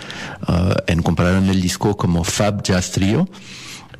encontrarán 0.86 1.48
el 1.48 1.60
disco 1.60 1.96
como 1.96 2.24
Fab 2.24 2.62
Jazz 2.62 2.92
Trio 2.92 3.28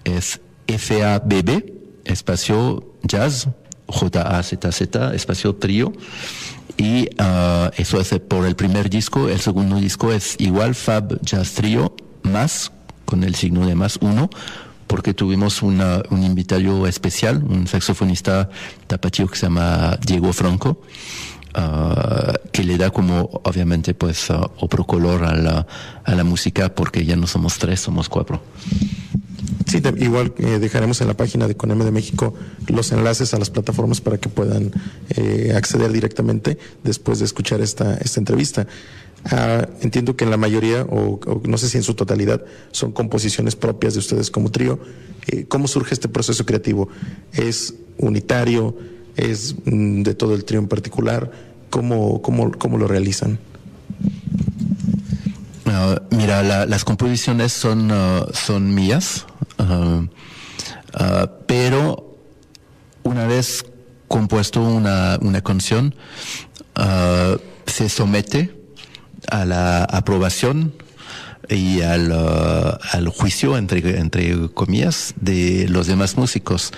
es 0.05 0.41
F-A-B-B, 0.67 1.75
espacio 2.05 2.95
jazz, 3.03 3.49
J-A-Z-Z, 3.89 5.15
espacio 5.15 5.55
trío. 5.57 5.93
Y 6.77 7.09
uh, 7.21 7.71
eso 7.77 8.01
es 8.01 8.11
por 8.21 8.47
el 8.47 8.55
primer 8.55 8.91
disco. 8.91 9.29
El 9.29 9.41
segundo 9.41 9.77
disco 9.77 10.13
es 10.13 10.37
igual 10.39 10.75
Fab 10.75 11.21
Jazz 11.23 11.53
Trio 11.53 11.95
más, 12.23 12.73
con 13.05 13.25
el 13.25 13.35
signo 13.35 13.67
de 13.67 13.75
más 13.75 13.99
uno, 14.03 14.29
porque 14.87 15.15
tuvimos 15.15 15.63
una, 15.63 16.03
un 16.11 16.23
invitado 16.23 16.87
especial, 16.87 17.43
un 17.43 17.67
saxofonista 17.67 18.51
tapatío 18.87 19.27
que 19.27 19.37
se 19.37 19.47
llama 19.47 19.99
Diego 20.05 20.33
Franco. 20.33 20.83
Uh, 21.59 22.35
que 22.53 22.63
le 22.65 22.77
da 22.77 22.91
como 22.91 23.41
obviamente 23.45 23.95
pues 23.95 24.29
uh, 24.29 24.51
otro 24.59 24.85
color 24.85 25.25
a 25.25 25.35
la, 25.35 25.67
a 26.05 26.15
la 26.15 26.23
música 26.23 26.75
porque 26.75 27.07
ya 27.07 27.17
no 27.17 27.27
somos 27.27 27.57
tres, 27.57 27.81
somos 27.81 28.11
cuatro. 28.11 28.43
Sí, 29.67 29.83
igual 29.99 30.33
eh, 30.39 30.59
dejaremos 30.61 31.01
en 31.01 31.09
la 31.09 31.15
página 31.15 31.49
de 31.49 31.57
CONEME 31.57 31.85
de 31.85 31.91
México 31.91 32.35
los 32.69 32.93
enlaces 32.93 33.35
a 33.35 33.39
las 33.39 33.51
plataformas 33.51 34.01
para 34.01 34.17
que 34.17 34.29
puedan 34.29 34.71
eh, 35.11 35.55
acceder 35.57 35.91
directamente 35.91 36.57
después 36.85 37.19
de 37.19 37.25
escuchar 37.25 37.61
esta, 37.61 37.97
esta 37.97 38.21
entrevista. 38.21 38.69
Ah, 39.25 39.67
entiendo 39.81 40.15
que 40.15 40.25
en 40.25 40.31
la 40.31 40.37
mayoría, 40.37 40.83
o, 40.89 41.19
no 41.45 41.59
sé 41.59 41.69
si 41.69 41.79
en 41.79 41.83
su 41.83 41.95
totalidad, 41.95 42.45
son 42.71 42.93
composiciones 42.93 43.57
propias 43.57 43.95
de 43.95 44.01
ustedes 44.01 44.31
como 44.31 44.53
trío. 44.53 44.79
Eh, 45.27 45.47
¿Cómo 45.49 45.67
surge 45.67 45.95
este 45.95 46.09
proceso 46.09 46.47
creativo? 46.47 46.89
¿Es 47.33 47.75
unitario? 47.99 48.77
¿Es 49.17 49.57
mm, 49.65 50.03
de 50.03 50.15
todo 50.15 50.35
el 50.35 50.45
trío 50.45 50.61
en 50.61 50.69
particular? 50.69 51.33
¿Cómo, 51.71 52.23
cómo, 52.23 52.53
cómo 52.53 52.79
lo 52.79 52.87
realizan? 52.87 53.41
Uh, 55.67 56.15
mira, 56.15 56.45
la, 56.45 56.67
las 56.67 56.85
composiciones 56.85 57.53
son, 57.53 57.91
uh, 57.91 58.27
son 58.33 58.73
mías, 58.73 59.27
uh, 59.69 60.09
pero 61.47 62.17
una 63.03 63.27
vez 63.27 63.65
compuesto 64.09 64.63
una, 64.63 65.19
una 65.21 65.41
canción, 65.43 65.95
se 67.67 67.89
somete 67.89 68.55
a 69.31 69.45
la 69.45 69.85
aprobación 69.85 70.73
y 71.49 71.83
al, 71.83 72.11
uh, 72.11 72.79
al 72.93 73.09
juicio, 73.09 73.57
entre, 73.57 73.99
entre 73.99 74.51
comillas, 74.53 75.15
de 75.21 75.69
los 75.69 75.87
demás 75.87 76.17
músicos. 76.17 76.73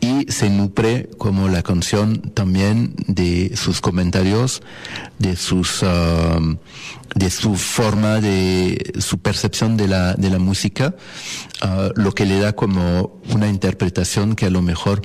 Y 0.00 0.30
se 0.30 0.50
nutre 0.50 1.08
como 1.18 1.48
la 1.48 1.62
canción 1.62 2.20
también 2.34 2.94
de 3.06 3.56
sus 3.56 3.80
comentarios, 3.80 4.62
de 5.18 5.36
sus, 5.36 5.82
uh, 5.82 6.58
de 7.14 7.30
su 7.30 7.56
forma, 7.56 8.20
de 8.20 8.92
su 8.98 9.18
percepción 9.18 9.76
de 9.76 9.88
la, 9.88 10.14
de 10.14 10.30
la 10.30 10.38
música, 10.38 10.94
uh, 11.62 11.90
lo 11.98 12.12
que 12.12 12.26
le 12.26 12.38
da 12.40 12.52
como 12.52 13.20
una 13.30 13.48
interpretación 13.48 14.36
que 14.36 14.46
a 14.46 14.50
lo 14.50 14.60
mejor 14.60 15.02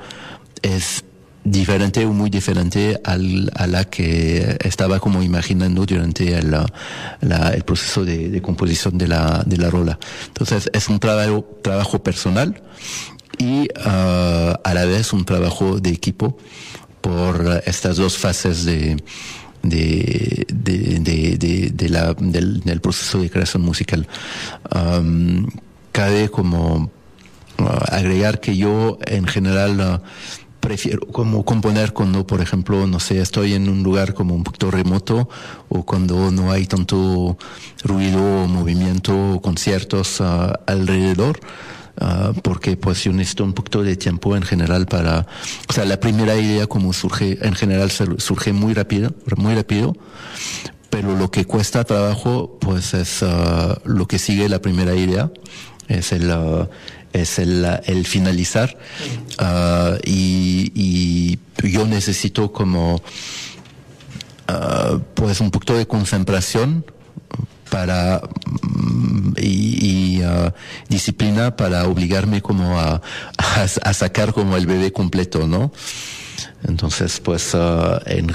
es 0.62 1.04
diferente 1.45 2.03
o 2.05 2.11
muy 2.11 2.29
diferente 2.29 2.99
al, 3.03 3.51
a 3.55 3.67
la 3.67 3.85
que 3.85 4.57
estaba 4.61 4.99
como 4.99 5.21
imaginando 5.21 5.85
durante 5.85 6.33
el, 6.33 6.51
la, 6.51 7.49
el 7.49 7.63
proceso 7.63 8.03
de, 8.03 8.29
de, 8.29 8.41
composición 8.41 8.97
de 8.97 9.07
la, 9.07 9.43
de 9.45 9.57
la 9.57 9.69
rola. 9.69 9.99
Entonces 10.27 10.69
es 10.73 10.89
un 10.89 10.99
trabajo, 10.99 11.45
trabajo 11.61 12.03
personal 12.03 12.61
y 13.37 13.61
uh, 13.61 14.55
a 14.63 14.73
la 14.73 14.85
vez 14.85 15.13
un 15.13 15.23
trabajo 15.23 15.79
de 15.79 15.91
equipo 15.91 16.37
por 16.99 17.61
estas 17.65 17.97
dos 17.97 18.17
fases 18.17 18.65
de, 18.65 18.97
de, 19.61 20.47
de, 20.51 21.37
de, 21.37 21.69
de 21.71 21.89
la, 21.89 22.15
del, 22.15 22.61
del, 22.61 22.81
proceso 22.81 23.19
de 23.19 23.29
creación 23.29 23.61
musical. 23.61 24.07
Um, 24.73 25.47
cabe 25.91 26.29
como 26.29 26.89
uh, 27.59 27.63
agregar 27.91 28.39
que 28.39 28.57
yo 28.57 28.97
en 29.05 29.27
general 29.27 30.01
prefiero 30.65 31.05
como 31.05 31.45
componer 31.45 31.93
cuando, 31.93 32.25
por 32.25 32.41
ejemplo, 32.41 32.88
no 32.88 33.00
sé, 33.00 33.22
estoy 33.22 33.53
en 33.53 33.69
un 33.69 33.84
lugar 33.84 34.15
como 34.15 34.34
un 34.34 34.43
poquito 34.43 34.72
remoto 34.72 35.29
o 35.69 35.86
cuando 35.86 36.31
no 36.31 36.51
hay 36.51 36.65
tanto 36.65 37.38
ruido, 37.84 38.48
movimiento, 38.48 39.39
conciertos 39.43 40.19
uh, 40.22 40.53
alrededor. 40.65 41.39
Uh, 42.01 42.34
porque 42.41 42.75
pues 42.75 43.03
yo 43.03 43.13
necesito 43.13 43.43
un 43.45 43.53
poquito 43.53 43.84
de 43.84 43.95
tiempo 43.95 44.36
en 44.36 44.41
general 44.41 44.86
para, 44.88 45.27
o 45.69 45.72
sea, 45.72 45.86
la 45.86 45.98
primera 46.00 46.36
idea 46.36 46.65
como 46.65 46.91
surge, 46.93 47.38
en 47.41 47.53
general 47.53 47.89
surge 47.91 48.51
muy 48.51 48.74
rápido, 48.74 49.13
muy 49.38 49.53
rápido, 49.53 49.95
pero 50.89 51.15
lo 51.15 51.29
que 51.29 51.45
cuesta 51.45 51.84
trabajo 51.84 52.57
pues 52.60 52.93
es 52.95 53.22
uh, 53.22 53.75
lo 53.86 54.07
que 54.07 54.17
sigue 54.17 54.50
la 54.50 54.60
primera 54.60 54.93
idea, 54.95 55.31
es 55.88 56.12
el, 56.12 56.29
es 57.15 57.39
el, 57.39 57.65
el 57.86 58.05
finalizar 58.05 58.77
uh, 59.39 59.95
y, 60.03 60.72
y, 60.75 61.39
yo 61.63 61.88
necesito 61.88 62.51
como 62.51 62.95
uh, 62.95 65.00
pues 65.13 65.39
un 65.39 65.50
poquito 65.50 65.77
de 65.77 65.88
concentración 65.88 66.86
para 67.69 68.22
y, 69.38 70.22
uh, 70.24 70.51
disciplina 70.89 71.55
para 71.55 71.88
obligarme 71.88 72.41
como 72.41 72.77
a, 72.79 73.01
a, 73.38 73.62
a, 73.62 73.93
sacar 73.93 74.34
como 74.34 74.57
el 74.57 74.65
bebé 74.65 74.91
completo, 74.91 75.48
¿no? 75.48 75.72
Entonces, 76.67 77.19
pues, 77.19 77.53
uh, 77.53 78.00
en, 78.05 78.31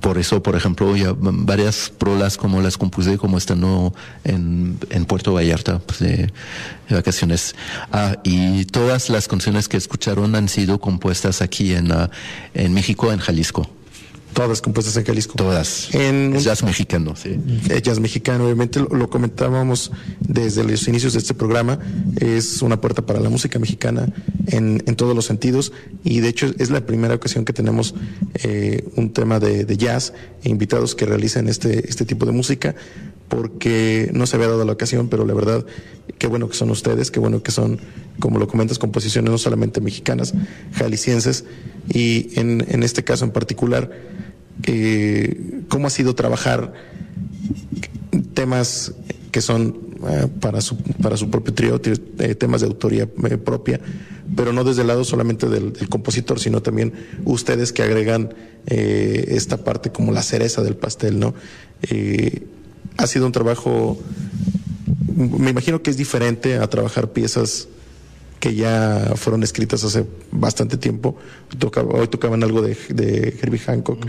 por 0.00 0.18
eso, 0.18 0.42
por 0.42 0.54
ejemplo, 0.56 0.96
ya 0.96 1.14
varias 1.16 1.90
prolas 1.96 2.36
como 2.36 2.60
las 2.60 2.78
compuse 2.78 3.18
como 3.18 3.38
estando 3.38 3.92
en, 4.24 4.78
en 4.90 5.04
Puerto 5.04 5.32
Vallarta, 5.32 5.80
pues 5.80 5.98
de, 5.98 6.32
vacaciones. 6.88 7.56
Ah, 7.92 8.16
y 8.22 8.66
todas 8.66 9.10
las 9.10 9.26
canciones 9.26 9.68
que 9.68 9.76
escucharon 9.76 10.34
han 10.36 10.48
sido 10.48 10.78
compuestas 10.78 11.42
aquí 11.42 11.74
en, 11.74 11.92
en 12.54 12.72
México, 12.72 13.12
en 13.12 13.18
Jalisco. 13.18 13.68
Todas 14.36 14.60
compuestas 14.60 14.94
en 14.98 15.04
Jalisco. 15.04 15.32
Todas. 15.34 15.88
En 15.94 16.38
jazz 16.38 16.62
mexicano, 16.62 17.16
sí. 17.16 17.40
Jazz 17.82 18.00
mexicano, 18.00 18.44
obviamente 18.44 18.80
lo, 18.80 18.88
lo, 18.88 19.08
comentábamos 19.08 19.92
desde 20.20 20.62
los 20.62 20.86
inicios 20.88 21.14
de 21.14 21.20
este 21.20 21.32
programa. 21.32 21.78
Es 22.20 22.60
una 22.60 22.78
puerta 22.78 23.00
para 23.00 23.18
la 23.18 23.30
música 23.30 23.58
mexicana 23.58 24.12
en, 24.48 24.82
en 24.86 24.94
todos 24.94 25.16
los 25.16 25.24
sentidos. 25.24 25.72
Y 26.04 26.20
de 26.20 26.28
hecho 26.28 26.52
es 26.58 26.68
la 26.68 26.84
primera 26.84 27.14
ocasión 27.14 27.46
que 27.46 27.54
tenemos 27.54 27.94
eh, 28.34 28.86
un 28.96 29.14
tema 29.14 29.40
de, 29.40 29.64
de, 29.64 29.76
jazz 29.78 30.12
e 30.42 30.50
invitados 30.50 30.94
que 30.94 31.06
realicen 31.06 31.48
este, 31.48 31.88
este 31.88 32.04
tipo 32.04 32.26
de 32.26 32.32
música. 32.32 32.74
Porque 33.28 34.10
no 34.12 34.26
se 34.26 34.36
había 34.36 34.48
dado 34.48 34.64
la 34.64 34.72
ocasión, 34.72 35.08
pero 35.08 35.26
la 35.26 35.34
verdad, 35.34 35.66
qué 36.18 36.26
bueno 36.26 36.48
que 36.48 36.56
son 36.56 36.70
ustedes, 36.70 37.10
qué 37.10 37.18
bueno 37.18 37.42
que 37.42 37.50
son, 37.50 37.78
como 38.20 38.38
lo 38.38 38.46
comentas, 38.46 38.78
composiciones 38.78 39.30
no 39.30 39.38
solamente 39.38 39.80
mexicanas, 39.80 40.34
jaliscienses, 40.72 41.44
y 41.88 42.38
en, 42.38 42.64
en 42.68 42.82
este 42.82 43.02
caso 43.04 43.24
en 43.24 43.32
particular, 43.32 43.90
eh, 44.64 45.62
cómo 45.68 45.86
ha 45.86 45.90
sido 45.90 46.14
trabajar 46.14 46.72
temas 48.34 48.94
que 49.30 49.40
son 49.40 49.78
eh, 50.08 50.28
para, 50.40 50.60
su, 50.60 50.76
para 50.78 51.16
su 51.16 51.30
propio 51.30 51.52
trío, 51.52 51.80
eh, 51.84 52.34
temas 52.34 52.62
de 52.62 52.68
autoría 52.68 53.06
propia, 53.06 53.80
pero 54.34 54.52
no 54.52 54.64
desde 54.64 54.82
el 54.82 54.88
lado 54.88 55.04
solamente 55.04 55.48
del, 55.48 55.74
compositor, 55.88 56.40
sino 56.40 56.62
también 56.62 56.92
ustedes 57.24 57.72
que 57.72 57.82
agregan 57.82 58.34
esta 58.66 59.58
parte 59.58 59.90
como 59.92 60.10
la 60.10 60.22
cereza 60.22 60.62
del 60.62 60.74
pastel, 60.74 61.20
¿no? 61.20 61.34
Ha 62.96 63.06
sido 63.06 63.26
un 63.26 63.32
trabajo, 63.32 63.98
me 65.14 65.50
imagino 65.50 65.82
que 65.82 65.90
es 65.90 65.96
diferente 65.96 66.56
a 66.56 66.68
trabajar 66.68 67.12
piezas 67.12 67.68
que 68.40 68.54
ya 68.54 69.12
fueron 69.16 69.42
escritas 69.42 69.82
hace 69.84 70.06
bastante 70.30 70.76
tiempo. 70.76 71.16
hoy 71.92 72.08
tocaban 72.08 72.42
algo 72.42 72.62
de, 72.62 72.76
de 72.90 73.38
Herbie 73.40 73.60
Hancock. 73.60 74.06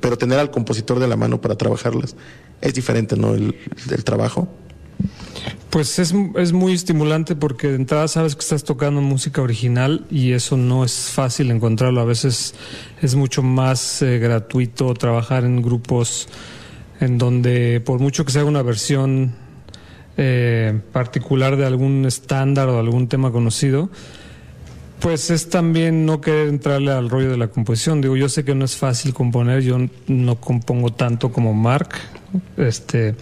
pero 0.00 0.18
tener 0.18 0.38
al 0.38 0.50
compositor 0.50 0.98
de 0.98 1.08
la 1.08 1.16
mano 1.16 1.40
para 1.40 1.56
trabajarlas 1.56 2.16
es 2.60 2.74
diferente, 2.74 3.16
¿no? 3.16 3.34
El, 3.34 3.54
trabajo. 4.04 4.48
Pues 5.70 5.98
es, 5.98 6.14
es, 6.36 6.52
muy 6.52 6.72
estimulante 6.72 7.36
porque 7.36 7.68
de 7.68 7.76
entrada 7.76 8.08
sabes 8.08 8.34
que 8.34 8.40
estás 8.40 8.64
tocando 8.64 9.00
música 9.00 9.42
original 9.42 10.06
y 10.10 10.32
eso 10.32 10.56
no 10.56 10.84
es 10.84 11.10
fácil 11.10 11.50
encontrarlo. 11.50 12.00
A 12.00 12.04
veces 12.04 12.54
es 13.00 13.14
mucho 13.14 13.42
más 13.42 14.02
eh, 14.02 14.18
gratuito 14.18 14.92
trabajar 14.94 15.44
en 15.44 15.62
grupos 15.62 16.28
en 17.00 17.18
donde 17.18 17.80
por 17.80 18.00
mucho 18.00 18.24
que 18.24 18.32
sea 18.32 18.44
una 18.44 18.62
versión 18.62 19.34
eh, 20.16 20.80
particular 20.92 21.56
de 21.56 21.64
algún 21.64 22.04
estándar 22.04 22.68
o 22.68 22.78
algún 22.78 23.08
tema 23.08 23.30
conocido, 23.30 23.90
pues 25.00 25.30
es 25.30 25.48
también 25.48 26.06
no 26.06 26.20
querer 26.20 26.48
entrarle 26.48 26.90
al 26.90 27.08
rollo 27.08 27.30
de 27.30 27.36
la 27.36 27.48
composición. 27.48 28.00
Digo, 28.00 28.16
yo 28.16 28.28
sé 28.28 28.44
que 28.44 28.54
no 28.54 28.64
es 28.64 28.76
fácil 28.76 29.14
componer, 29.14 29.62
yo 29.62 29.78
no 30.08 30.40
compongo 30.40 30.92
tanto 30.92 31.30
como 31.30 31.54
Mark, 31.54 31.90
este, 32.56 33.14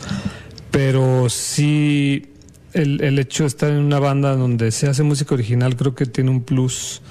pero 0.71 1.29
sí 1.29 2.33
el, 2.73 3.03
el 3.03 3.19
hecho 3.19 3.45
de 3.45 3.49
estar 3.49 3.71
en 3.71 3.79
una 3.79 3.99
banda 3.99 4.35
donde 4.35 4.71
se 4.71 4.89
hace 4.89 5.03
música 5.03 5.35
original 5.35 5.77
creo 5.77 5.95
que 5.95 6.07
tiene 6.07 6.31
un 6.31 6.43
plus 6.43 7.03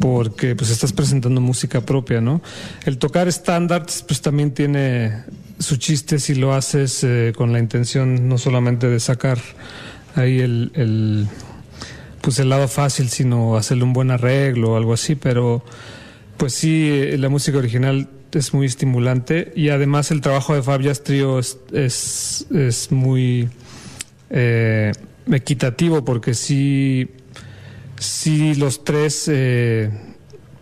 porque 0.00 0.56
pues 0.56 0.70
estás 0.70 0.92
presentando 0.92 1.40
música 1.40 1.80
propia, 1.80 2.20
¿no? 2.20 2.42
El 2.84 2.98
tocar 2.98 3.28
estándares 3.28 4.04
pues 4.06 4.20
también 4.20 4.52
tiene 4.52 5.24
su 5.60 5.76
chiste 5.76 6.18
si 6.18 6.34
lo 6.34 6.54
haces 6.54 7.04
eh, 7.04 7.32
con 7.36 7.52
la 7.52 7.60
intención 7.60 8.28
no 8.28 8.38
solamente 8.38 8.88
de 8.88 8.98
sacar 8.98 9.38
ahí 10.16 10.40
el, 10.40 11.28
pues 12.20 12.38
el 12.38 12.48
lado 12.48 12.66
fácil, 12.66 13.08
sino 13.08 13.56
hacerle 13.56 13.84
un 13.84 13.92
buen 13.92 14.10
arreglo 14.10 14.72
o 14.72 14.76
algo 14.76 14.92
así, 14.92 15.14
pero 15.14 15.62
pues 16.36 16.54
sí, 16.54 16.88
eh, 16.90 17.18
la 17.18 17.28
música 17.28 17.58
original 17.58 18.08
es 18.32 18.54
muy 18.54 18.66
estimulante 18.66 19.52
y 19.56 19.70
además 19.70 20.10
el 20.10 20.20
trabajo 20.20 20.54
de 20.54 20.62
Fab 20.62 20.80
Trio 21.02 21.38
es, 21.38 21.58
es, 21.72 22.88
muy 22.90 23.48
eh, 24.30 24.92
equitativo 25.30 26.04
porque 26.04 26.34
sí, 26.34 27.10
sí 27.98 28.54
los 28.54 28.84
tres 28.84 29.28
eh, 29.28 29.90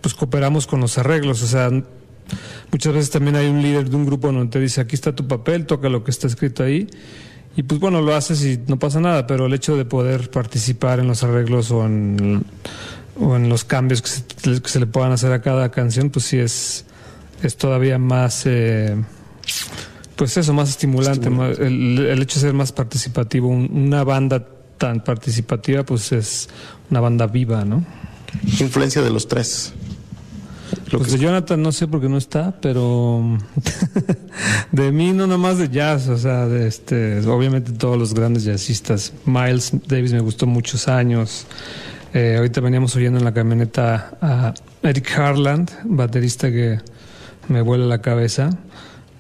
pues 0.00 0.14
cooperamos 0.14 0.66
con 0.66 0.80
los 0.80 0.98
arreglos, 0.98 1.42
o 1.42 1.46
sea, 1.46 1.70
muchas 2.70 2.92
veces 2.92 3.10
también 3.10 3.36
hay 3.36 3.48
un 3.48 3.62
líder 3.62 3.88
de 3.88 3.96
un 3.96 4.06
grupo 4.06 4.30
donde 4.32 4.50
te 4.50 4.60
dice 4.60 4.80
aquí 4.80 4.94
está 4.94 5.14
tu 5.14 5.26
papel, 5.26 5.66
toca 5.66 5.88
lo 5.88 6.04
que 6.04 6.10
está 6.10 6.26
escrito 6.26 6.62
ahí 6.62 6.88
y 7.58 7.64
pues 7.64 7.80
bueno, 7.80 8.00
lo 8.00 8.14
haces 8.14 8.44
y 8.44 8.60
no 8.68 8.78
pasa 8.78 9.00
nada, 9.00 9.26
pero 9.26 9.46
el 9.46 9.52
hecho 9.52 9.76
de 9.76 9.84
poder 9.84 10.30
participar 10.30 11.00
en 11.00 11.08
los 11.08 11.24
arreglos 11.24 11.72
o 11.72 11.84
en, 11.84 12.44
o 13.18 13.34
en 13.34 13.48
los 13.48 13.64
cambios 13.64 14.00
que 14.00 14.60
se, 14.62 14.78
le 14.78 14.86
puedan 14.86 15.10
hacer 15.10 15.32
a 15.32 15.42
cada 15.42 15.68
canción, 15.72 16.10
pues 16.10 16.26
sí 16.26 16.38
es, 16.38 16.84
es 17.42 17.56
todavía 17.56 17.98
más, 17.98 18.44
eh, 18.46 18.94
pues 20.14 20.36
eso, 20.36 20.52
más 20.52 20.68
estimulante. 20.68 21.28
el, 21.28 22.22
hecho 22.22 22.38
de 22.38 22.46
ser 22.46 22.54
más 22.54 22.70
participativo, 22.70 23.48
una 23.48 24.04
banda 24.04 24.46
tan 24.78 25.02
participativa, 25.02 25.82
pues 25.82 26.12
es 26.12 26.48
una 26.90 27.00
banda 27.00 27.26
viva, 27.26 27.64
¿no? 27.64 27.84
Influencia 28.60 29.02
de 29.02 29.10
los 29.10 29.26
tres. 29.26 29.74
Pues 30.90 31.12
de 31.12 31.18
Jonathan 31.18 31.62
no 31.62 31.72
sé 31.72 31.86
por 31.86 32.00
qué 32.00 32.08
no 32.08 32.16
está, 32.16 32.54
pero 32.60 33.38
de 34.72 34.92
mí 34.92 35.12
no 35.12 35.26
nomás 35.26 35.58
de 35.58 35.68
jazz, 35.68 36.08
o 36.08 36.16
sea, 36.16 36.46
de 36.46 36.66
este, 36.66 37.20
obviamente 37.26 37.72
todos 37.72 37.98
los 37.98 38.14
grandes 38.14 38.44
jazzistas. 38.44 39.12
Miles 39.24 39.72
Davis 39.86 40.12
me 40.12 40.20
gustó 40.20 40.46
muchos 40.46 40.88
años. 40.88 41.46
Eh, 42.14 42.36
ahorita 42.36 42.60
veníamos 42.60 42.96
oyendo 42.96 43.18
en 43.18 43.24
la 43.24 43.34
camioneta 43.34 44.16
a 44.20 44.54
Eric 44.82 45.18
Harland, 45.18 45.70
baterista 45.84 46.50
que 46.50 46.78
me 47.48 47.60
vuela 47.60 47.84
la 47.84 48.00
cabeza. 48.00 48.50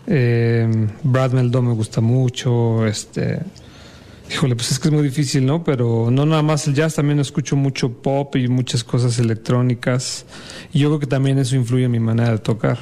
Eh, 0.06 0.88
Brad 1.02 1.32
Meldon 1.32 1.68
me 1.68 1.74
gusta 1.74 2.00
mucho. 2.00 2.86
Este, 2.86 3.40
híjole, 4.30 4.56
pues 4.56 4.72
es 4.72 4.78
que 4.78 4.88
es 4.88 4.94
muy 4.94 5.02
difícil, 5.02 5.44
¿no? 5.46 5.64
Pero 5.64 6.08
no 6.10 6.26
nada 6.26 6.42
más 6.42 6.66
el 6.66 6.74
jazz, 6.74 6.94
también 6.94 7.18
escucho 7.18 7.56
mucho 7.56 7.90
pop 7.92 8.36
y 8.36 8.48
muchas 8.48 8.84
cosas 8.84 9.18
electrónicas. 9.18 10.24
Y 10.72 10.80
yo 10.80 10.88
creo 10.88 11.00
que 11.00 11.06
también 11.06 11.38
eso 11.38 11.56
influye 11.56 11.84
en 11.84 11.90
mi 11.90 12.00
manera 12.00 12.32
de 12.32 12.38
tocar. 12.38 12.78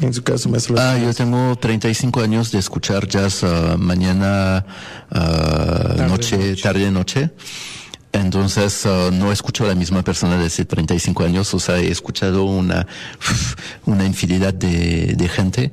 En 0.00 0.12
su 0.12 0.22
caso, 0.22 0.48
maestro. 0.48 0.76
Ah, 0.78 0.98
yo 0.98 1.14
tengo 1.14 1.56
35 1.56 2.20
años 2.20 2.50
de 2.50 2.58
escuchar 2.58 3.06
jazz 3.06 3.44
uh, 3.44 3.78
mañana, 3.78 4.66
uh, 5.10 6.02
noche, 6.08 6.56
tarde, 6.56 6.90
noche. 6.90 7.30
Entonces, 8.12 8.86
uh, 8.86 9.12
no 9.12 9.30
escucho 9.32 9.64
a 9.64 9.68
la 9.68 9.74
misma 9.74 10.02
persona 10.02 10.36
desde 10.36 10.64
35 10.64 11.24
años, 11.24 11.52
o 11.54 11.60
sea, 11.60 11.78
he 11.78 11.90
escuchado 11.90 12.44
una, 12.44 12.86
una 13.86 14.04
infinidad 14.04 14.52
de, 14.54 15.14
de 15.16 15.28
gente, 15.28 15.72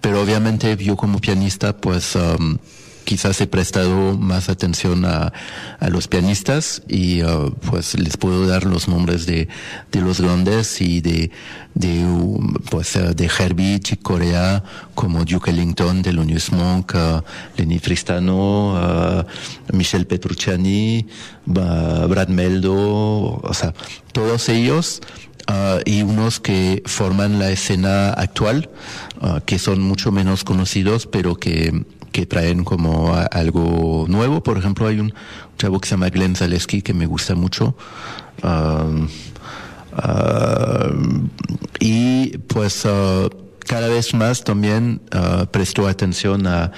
pero 0.00 0.22
obviamente 0.22 0.76
yo 0.76 0.96
como 0.96 1.18
pianista, 1.18 1.76
pues, 1.76 2.16
um, 2.16 2.58
quizás 3.08 3.40
he 3.40 3.46
prestado 3.46 4.18
más 4.18 4.50
atención 4.50 5.06
a, 5.06 5.32
a 5.80 5.88
los 5.88 6.08
pianistas 6.08 6.82
y 6.88 7.22
uh, 7.22 7.54
pues 7.70 7.98
les 7.98 8.18
puedo 8.18 8.46
dar 8.46 8.66
los 8.66 8.86
nombres 8.86 9.24
de, 9.24 9.48
de 9.90 10.00
los 10.02 10.20
grandes 10.20 10.82
y 10.82 11.00
de, 11.00 11.30
de 11.72 12.04
pues 12.70 12.96
uh, 12.96 13.14
de 13.14 13.24
Herbie 13.24 13.80
Chick 13.80 14.02
Corea 14.02 14.62
como 14.94 15.24
Duke 15.24 15.50
Ellington, 15.50 16.02
Thelonious 16.02 16.52
Monk, 16.52 16.92
uh, 16.96 17.22
Lenny 17.56 17.78
Tristano, 17.78 18.74
uh, 18.74 19.24
Michel 19.74 20.06
Petrucciani, 20.06 21.06
Brad 21.46 22.28
Meldo, 22.28 23.40
o 23.42 23.54
sea, 23.54 23.72
todos 24.12 24.50
ellos 24.50 25.00
Uh, 25.50 25.80
y 25.86 26.02
unos 26.02 26.40
que 26.40 26.82
forman 26.84 27.38
la 27.38 27.50
escena 27.50 28.10
actual, 28.10 28.68
uh, 29.22 29.40
que 29.46 29.58
son 29.58 29.80
mucho 29.80 30.12
menos 30.12 30.44
conocidos, 30.44 31.06
pero 31.06 31.36
que 31.36 31.86
que 32.12 32.26
traen 32.26 32.64
como 32.64 33.14
algo 33.30 34.06
nuevo. 34.08 34.42
Por 34.42 34.58
ejemplo, 34.58 34.86
hay 34.86 35.00
un 35.00 35.12
chavo 35.58 35.80
que 35.80 35.88
se 35.88 35.94
llama 35.94 36.10
Glenn 36.10 36.36
Zaleski 36.36 36.82
que 36.82 36.94
me 36.94 37.06
gusta 37.06 37.34
mucho. 37.34 37.76
Y 41.80 42.38
pues 42.38 42.84
uh, 42.84 43.28
cada 43.66 43.88
vez 43.88 44.14
más 44.14 44.44
también 44.44 45.00
uh, 45.14 45.46
prestó 45.46 45.86
atención 45.86 46.46
a, 46.46 46.72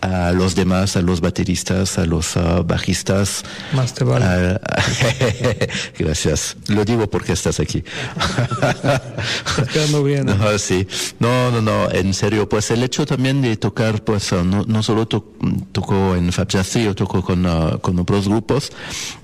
a 0.00 0.32
los 0.32 0.54
demás, 0.54 0.96
a 0.96 1.02
los 1.02 1.20
bateristas, 1.20 1.98
a 1.98 2.04
los 2.04 2.36
uh, 2.36 2.64
bajistas. 2.64 3.44
Más 3.74 3.94
te 3.94 4.04
vale. 4.04 4.58
gracias. 5.98 6.56
Lo 6.68 6.84
digo 6.84 7.08
porque 7.10 7.32
estás 7.32 7.60
aquí. 7.60 7.84
estás 9.58 10.04
bien. 10.04 10.26
No, 10.40 10.58
sí. 10.58 10.86
No, 11.18 11.50
no, 11.50 11.60
no. 11.60 11.90
En 11.90 12.14
serio, 12.14 12.48
pues 12.48 12.70
el 12.70 12.82
hecho 12.82 13.04
también 13.04 13.42
de 13.42 13.56
tocar, 13.56 14.02
pues 14.04 14.32
uh, 14.32 14.44
no, 14.44 14.64
no 14.66 14.82
solo 14.82 15.06
to 15.06 15.32
tocó 15.72 16.14
en 16.14 16.32
Fab 16.32 16.48
Jazz, 16.48 16.74
yo 16.74 16.94
toco 16.94 17.22
con, 17.22 17.44
uh, 17.44 17.78
con 17.80 17.98
otros 17.98 18.28
grupos 18.28 18.70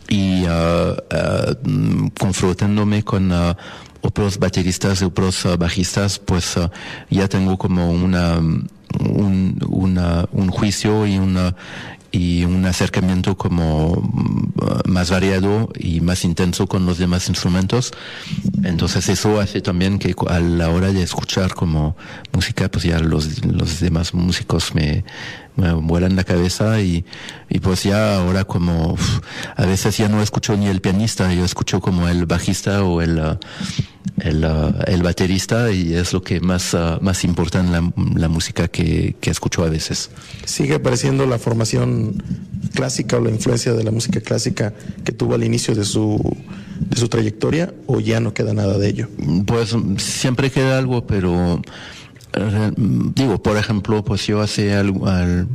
y 0.08 0.44
mm, 0.44 2.08
confrontándome 2.18 3.02
con 3.02 3.32
otros 4.02 4.38
bateristas 4.38 5.02
y 5.02 5.04
otros 5.04 5.46
bajistas, 5.58 6.18
pues 6.18 6.54
ya 7.10 7.28
tengo 7.28 7.56
como 7.58 7.90
una 7.90 8.40
un, 9.00 9.58
un 10.32 10.48
juicio 10.50 11.06
y 11.06 11.18
una 11.18 11.54
y 12.16 12.44
un 12.44 12.64
acercamiento 12.64 13.36
como 13.36 13.96
mm, 13.96 14.90
más 14.90 15.10
variado 15.10 15.70
y 15.78 16.00
más 16.00 16.24
intenso 16.24 16.66
con 16.66 16.86
los 16.86 16.98
demás 16.98 17.28
instrumentos. 17.28 17.92
Entonces 18.64 19.08
eso 19.08 19.40
hace 19.40 19.60
también 19.60 19.98
que 19.98 20.14
a 20.28 20.40
la 20.40 20.70
hora 20.70 20.92
de 20.92 21.02
escuchar 21.02 21.54
como 21.54 21.96
música, 22.32 22.70
pues 22.70 22.84
ya 22.84 22.98
los, 23.00 23.44
los 23.44 23.80
demás 23.80 24.14
músicos 24.14 24.74
me, 24.74 25.04
me 25.56 25.72
vuelan 25.72 26.16
la 26.16 26.24
cabeza 26.24 26.80
y, 26.80 27.04
y 27.48 27.58
pues 27.60 27.82
ya 27.82 28.16
ahora 28.16 28.44
como 28.44 28.96
a 29.56 29.66
veces 29.66 29.96
ya 29.96 30.08
no 30.08 30.22
escucho 30.22 30.56
ni 30.56 30.66
el 30.68 30.80
pianista, 30.80 31.32
yo 31.32 31.44
escucho 31.44 31.80
como 31.80 32.08
el 32.08 32.26
bajista 32.26 32.84
o 32.84 33.02
el... 33.02 33.18
Uh, 33.18 33.36
el, 34.20 34.44
uh, 34.44 34.72
el, 34.86 35.02
baterista 35.02 35.70
y 35.72 35.94
es 35.94 36.12
lo 36.12 36.22
que 36.22 36.40
más, 36.40 36.74
uh, 36.74 36.98
más 37.00 37.24
importa 37.24 37.60
en 37.60 37.72
la, 37.72 37.92
la 38.14 38.28
música 38.28 38.68
que, 38.68 39.16
que, 39.20 39.30
escucho 39.30 39.64
a 39.64 39.68
veces. 39.68 40.10
¿Sigue 40.44 40.76
apareciendo 40.76 41.26
la 41.26 41.38
formación 41.38 42.22
clásica 42.74 43.16
o 43.16 43.20
la 43.20 43.30
influencia 43.30 43.72
de 43.74 43.84
la 43.84 43.90
música 43.90 44.20
clásica 44.20 44.72
que 45.04 45.12
tuvo 45.12 45.34
al 45.34 45.44
inicio 45.44 45.74
de 45.74 45.84
su, 45.84 46.18
de 46.80 46.96
su 46.96 47.08
trayectoria 47.08 47.74
o 47.86 48.00
ya 48.00 48.20
no 48.20 48.32
queda 48.32 48.54
nada 48.54 48.78
de 48.78 48.88
ello? 48.88 49.08
Pues 49.46 49.76
siempre 49.98 50.50
queda 50.50 50.78
algo, 50.78 51.06
pero 51.06 51.60
digo, 52.76 53.42
por 53.42 53.56
ejemplo, 53.56 54.04
pues 54.04 54.26
yo 54.26 54.40
hace 54.40 54.74
al, 54.74 55.48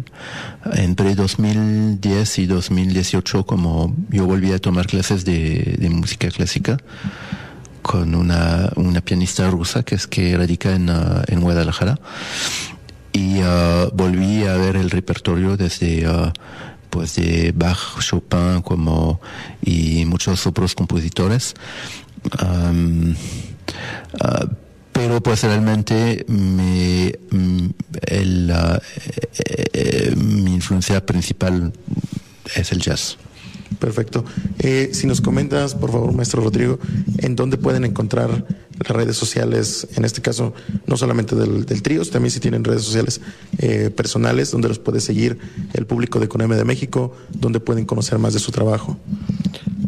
entre 0.74 1.15
2010 1.15 2.39
y 2.39 2.46
2018, 2.48 3.46
como 3.46 3.96
yo 4.10 4.26
volví 4.26 4.52
a 4.52 4.60
tomar 4.60 4.88
clases 4.88 5.26
de, 5.26 5.78
música 5.91 6.30
clásica 6.30 6.78
con 7.82 8.15
una, 8.15 8.72
una, 8.76 9.02
pianista 9.02 9.50
rusa 9.50 9.84
que 9.84 9.96
es 9.96 10.08
que 10.08 10.38
radica 10.38 10.74
en, 10.74 10.89
uh, 10.89 11.24
en 11.28 11.41
Guadalajara. 11.41 12.00
Y 13.13 13.41
uh, 13.41 13.89
volví 13.94 14.46
a 14.46 14.56
ver 14.56 14.76
el 14.76 14.89
repertorio 14.89 15.58
desde 15.58 16.08
uh, 16.08 16.32
pues 16.89 17.15
de 17.15 17.54
Bach, 17.56 18.00
Chopin 18.00 18.62
como 18.62 19.20
y 19.62 20.06
muchos 20.06 20.46
otros 20.48 20.76
compositores 20.76 21.56
pero 24.91 25.21
pues 25.21 25.43
realmente 25.43 26.25
mi, 26.27 27.12
mm, 27.32 27.69
el, 28.08 28.51
uh, 28.51 30.15
mi 30.17 30.54
influencia 30.54 31.06
principal 31.06 31.73
es 32.56 32.71
el 32.71 32.80
jazz. 32.80 33.17
Perfecto. 33.80 34.25
Eh, 34.60 34.89
si 34.93 35.08
nos 35.08 35.21
comentas, 35.21 35.75
por 35.75 35.91
favor, 35.91 36.13
maestro 36.13 36.43
Rodrigo, 36.43 36.77
en 37.17 37.36
dónde 37.36 37.58
pueden 37.58 37.86
encontrar 37.86 38.45
las 38.77 38.95
redes 38.95 39.15
sociales, 39.15 39.88
en 39.95 40.06
este 40.06 40.21
caso, 40.21 40.54
no 40.86 40.97
solamente 40.97 41.36
del, 41.36 41.65
del 41.65 41.82
trío, 41.82 42.04
también 42.06 42.32
si 42.32 42.39
tienen 42.39 42.63
redes 42.63 42.84
sociales 42.84 43.21
eh, 43.58 43.89
personales, 43.89 44.51
donde 44.51 44.67
los 44.67 44.80
puede 44.80 44.99
seguir 44.99 45.38
el 45.73 45.86
público 45.86 46.19
de 46.19 46.27
CONEME 46.27 46.56
de 46.56 46.65
México, 46.65 47.15
donde 47.30 47.60
pueden 47.60 47.86
conocer 47.86 48.19
más 48.19 48.34
de 48.34 48.39
su 48.39 48.51
trabajo. 48.51 48.97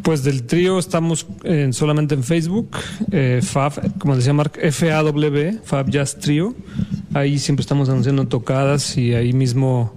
Pues 0.03 0.23
del 0.23 0.43
trío 0.43 0.79
estamos 0.79 1.25
en, 1.43 1.71
solamente 1.71 2.13
en 2.13 2.23
Facebook, 2.23 2.71
eh, 3.11 3.39
Fab, 3.41 3.97
como 3.97 4.17
decía 4.17 4.33
Mark, 4.33 4.51
F-A-W, 4.61 5.59
Fab 5.63 5.89
Jazz 5.89 6.17
Trio. 6.19 6.53
Ahí 7.13 7.39
siempre 7.39 7.61
estamos 7.61 7.87
anunciando 7.87 8.27
tocadas 8.27 8.97
y 8.97 9.13
ahí 9.13 9.31
mismo 9.31 9.93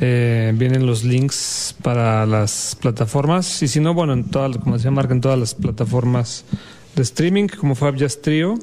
eh, 0.00 0.52
vienen 0.56 0.86
los 0.86 1.02
links 1.02 1.74
para 1.82 2.26
las 2.26 2.76
plataformas. 2.80 3.60
Y 3.62 3.68
si 3.68 3.80
no, 3.80 3.92
bueno, 3.92 4.12
en 4.12 4.24
todas, 4.24 4.56
como 4.58 4.76
decía 4.76 4.92
Mark, 4.92 5.10
en 5.10 5.20
todas 5.20 5.38
las 5.38 5.54
plataformas 5.54 6.44
de 6.94 7.02
streaming, 7.02 7.48
como 7.48 7.74
Fab 7.74 7.96
Jazz 7.96 8.22
Trio. 8.22 8.58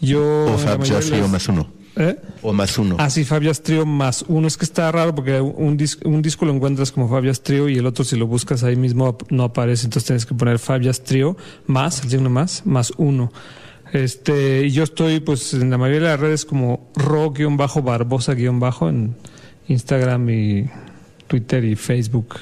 Yo, 0.00 0.46
o 0.46 0.56
Fab 0.56 0.84
Jazz 0.84 1.06
Trio 1.06 1.28
más 1.28 1.48
uno. 1.48 1.77
¿Eh? 1.98 2.16
O 2.42 2.52
más 2.52 2.78
uno. 2.78 2.94
Ah, 2.98 3.10
sí, 3.10 3.24
Fabias 3.24 3.60
Trio 3.60 3.84
más 3.84 4.24
uno. 4.28 4.46
Es 4.46 4.56
que 4.56 4.64
está 4.64 4.92
raro 4.92 5.12
porque 5.16 5.40
un, 5.40 5.76
dis 5.76 5.98
un 6.04 6.22
disco 6.22 6.46
lo 6.46 6.54
encuentras 6.54 6.92
como 6.92 7.08
Fabias 7.08 7.42
Trio 7.42 7.68
y 7.68 7.76
el 7.76 7.86
otro 7.86 8.04
si 8.04 8.16
lo 8.16 8.28
buscas 8.28 8.62
ahí 8.62 8.76
mismo 8.76 9.18
no 9.30 9.42
aparece. 9.42 9.86
Entonces 9.86 10.06
tienes 10.06 10.24
que 10.24 10.34
poner 10.34 10.60
Fabias 10.60 11.02
Trio 11.02 11.36
más, 11.66 12.04
el 12.04 12.10
signo 12.10 12.30
más, 12.30 12.64
más 12.64 12.92
uno. 12.98 13.32
Este, 13.92 14.64
y 14.66 14.70
yo 14.70 14.84
estoy 14.84 15.18
pues 15.18 15.54
en 15.54 15.70
la 15.70 15.78
mayoría 15.78 16.02
de 16.02 16.12
las 16.12 16.20
redes 16.20 16.44
como 16.44 16.88
ro-barbosa-bajo 16.94 18.88
en 18.88 19.16
Instagram 19.66 20.30
y 20.30 20.70
Twitter 21.26 21.64
y 21.64 21.74
Facebook. 21.74 22.36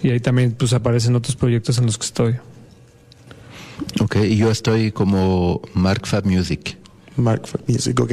Y 0.00 0.10
ahí 0.10 0.20
también 0.20 0.52
pues 0.52 0.72
aparecen 0.74 1.16
otros 1.16 1.34
proyectos 1.34 1.78
en 1.78 1.86
los 1.86 1.98
que 1.98 2.06
estoy. 2.06 2.36
Ok, 4.00 4.14
y 4.16 4.36
yo 4.36 4.48
estoy 4.52 4.92
como 4.92 5.60
Mark 5.74 6.06
Fab 6.06 6.24
Music. 6.24 6.76
Mark 7.16 7.42
Music, 7.66 7.98
ok, 8.00 8.12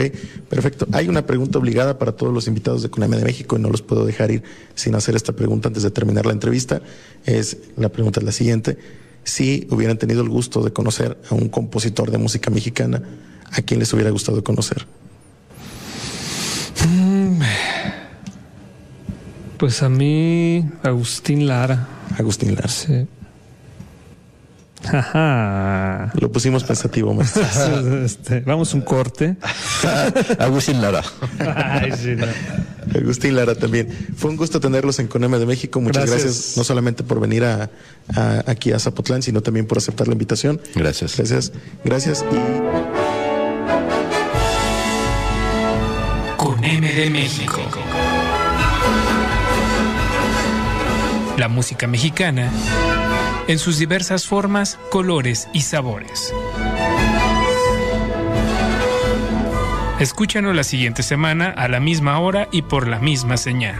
perfecto. 0.49 0.88
Hay 0.91 1.07
una 1.07 1.25
pregunta 1.25 1.59
obligada 1.59 1.97
para 1.97 2.12
todos 2.12 2.33
los 2.33 2.47
invitados 2.47 2.83
de 2.83 2.89
CUNAME 2.89 3.17
de 3.17 3.23
México 3.23 3.57
y 3.57 3.62
no 3.62 3.69
los 3.69 3.81
puedo 3.81 4.05
dejar 4.05 4.31
ir 4.31 4.43
sin 4.75 4.95
hacer 4.95 5.15
esta 5.15 5.33
pregunta 5.33 5.69
antes 5.69 5.83
de 5.83 5.91
terminar 5.91 6.25
la 6.25 6.33
entrevista. 6.33 6.81
Es 7.25 7.57
la 7.77 7.89
pregunta 7.89 8.19
es 8.19 8.25
la 8.25 8.31
siguiente: 8.31 8.77
si 9.23 9.67
hubieran 9.69 9.97
tenido 9.97 10.21
el 10.21 10.29
gusto 10.29 10.63
de 10.63 10.71
conocer 10.71 11.17
a 11.29 11.35
un 11.35 11.49
compositor 11.49 12.12
de 12.12 12.17
música 12.17 12.51
mexicana, 12.51 13.01
¿a 13.51 13.62
quién 13.62 13.79
les 13.79 13.93
hubiera 13.93 14.09
gustado 14.09 14.43
conocer? 14.43 14.85
Mm, 16.88 17.41
pues 19.57 19.83
a 19.83 19.89
mí, 19.89 20.65
Agustín 20.83 21.47
Lara. 21.47 21.88
Agustín 22.17 22.55
Lara. 22.55 22.69
Sí. 22.69 23.07
Ajá. 24.87 26.11
Lo 26.15 26.31
pusimos 26.31 26.63
pensativo, 26.63 27.13
maestro. 27.13 27.43
este, 28.05 28.39
vamos 28.41 28.73
un 28.73 28.81
corte. 28.81 29.35
Agustín 30.39 30.81
Lara. 30.81 31.03
Ay, 31.55 31.91
sí, 31.97 32.15
no. 32.15 32.25
Agustín 32.97 33.35
Lara 33.35 33.55
también. 33.55 33.89
Fue 34.15 34.31
un 34.31 34.37
gusto 34.37 34.59
tenerlos 34.59 34.99
en 34.99 35.07
Coneme 35.07 35.37
de 35.37 35.45
México. 35.45 35.79
Muchas 35.81 36.05
gracias, 36.05 36.23
Gracias. 36.33 36.57
no 36.57 36.63
solamente 36.63 37.03
por 37.03 37.19
venir 37.19 37.43
a, 37.43 37.69
a- 38.15 38.43
aquí 38.47 38.71
a 38.71 38.79
Zapotlán, 38.79 39.21
sino 39.21 39.41
también 39.41 39.67
por 39.67 39.77
aceptar 39.77 40.07
la 40.07 40.13
invitación. 40.13 40.59
Gracias. 40.75 41.17
Gracias. 41.17 41.51
Gracias. 41.83 42.25
Y 42.31 42.35
con 46.37 46.63
M 46.63 46.93
de 46.93 47.09
México. 47.09 47.59
La 51.37 51.47
música 51.47 51.87
mexicana 51.87 52.51
en 53.49 53.57
sus 53.57 53.79
diversas 53.79 54.27
formas, 54.27 54.77
colores 54.91 55.49
y 55.53 55.62
sabores. 55.62 56.31
Escúchanos 59.99 60.55
la 60.55 60.63
siguiente 60.63 61.01
semana 61.01 61.49
a 61.49 61.67
la 61.67 61.79
misma 61.79 62.19
hora 62.19 62.47
y 62.51 62.62
por 62.62 62.88
la 62.88 62.99
misma 62.99 63.38
señal. 63.38 63.79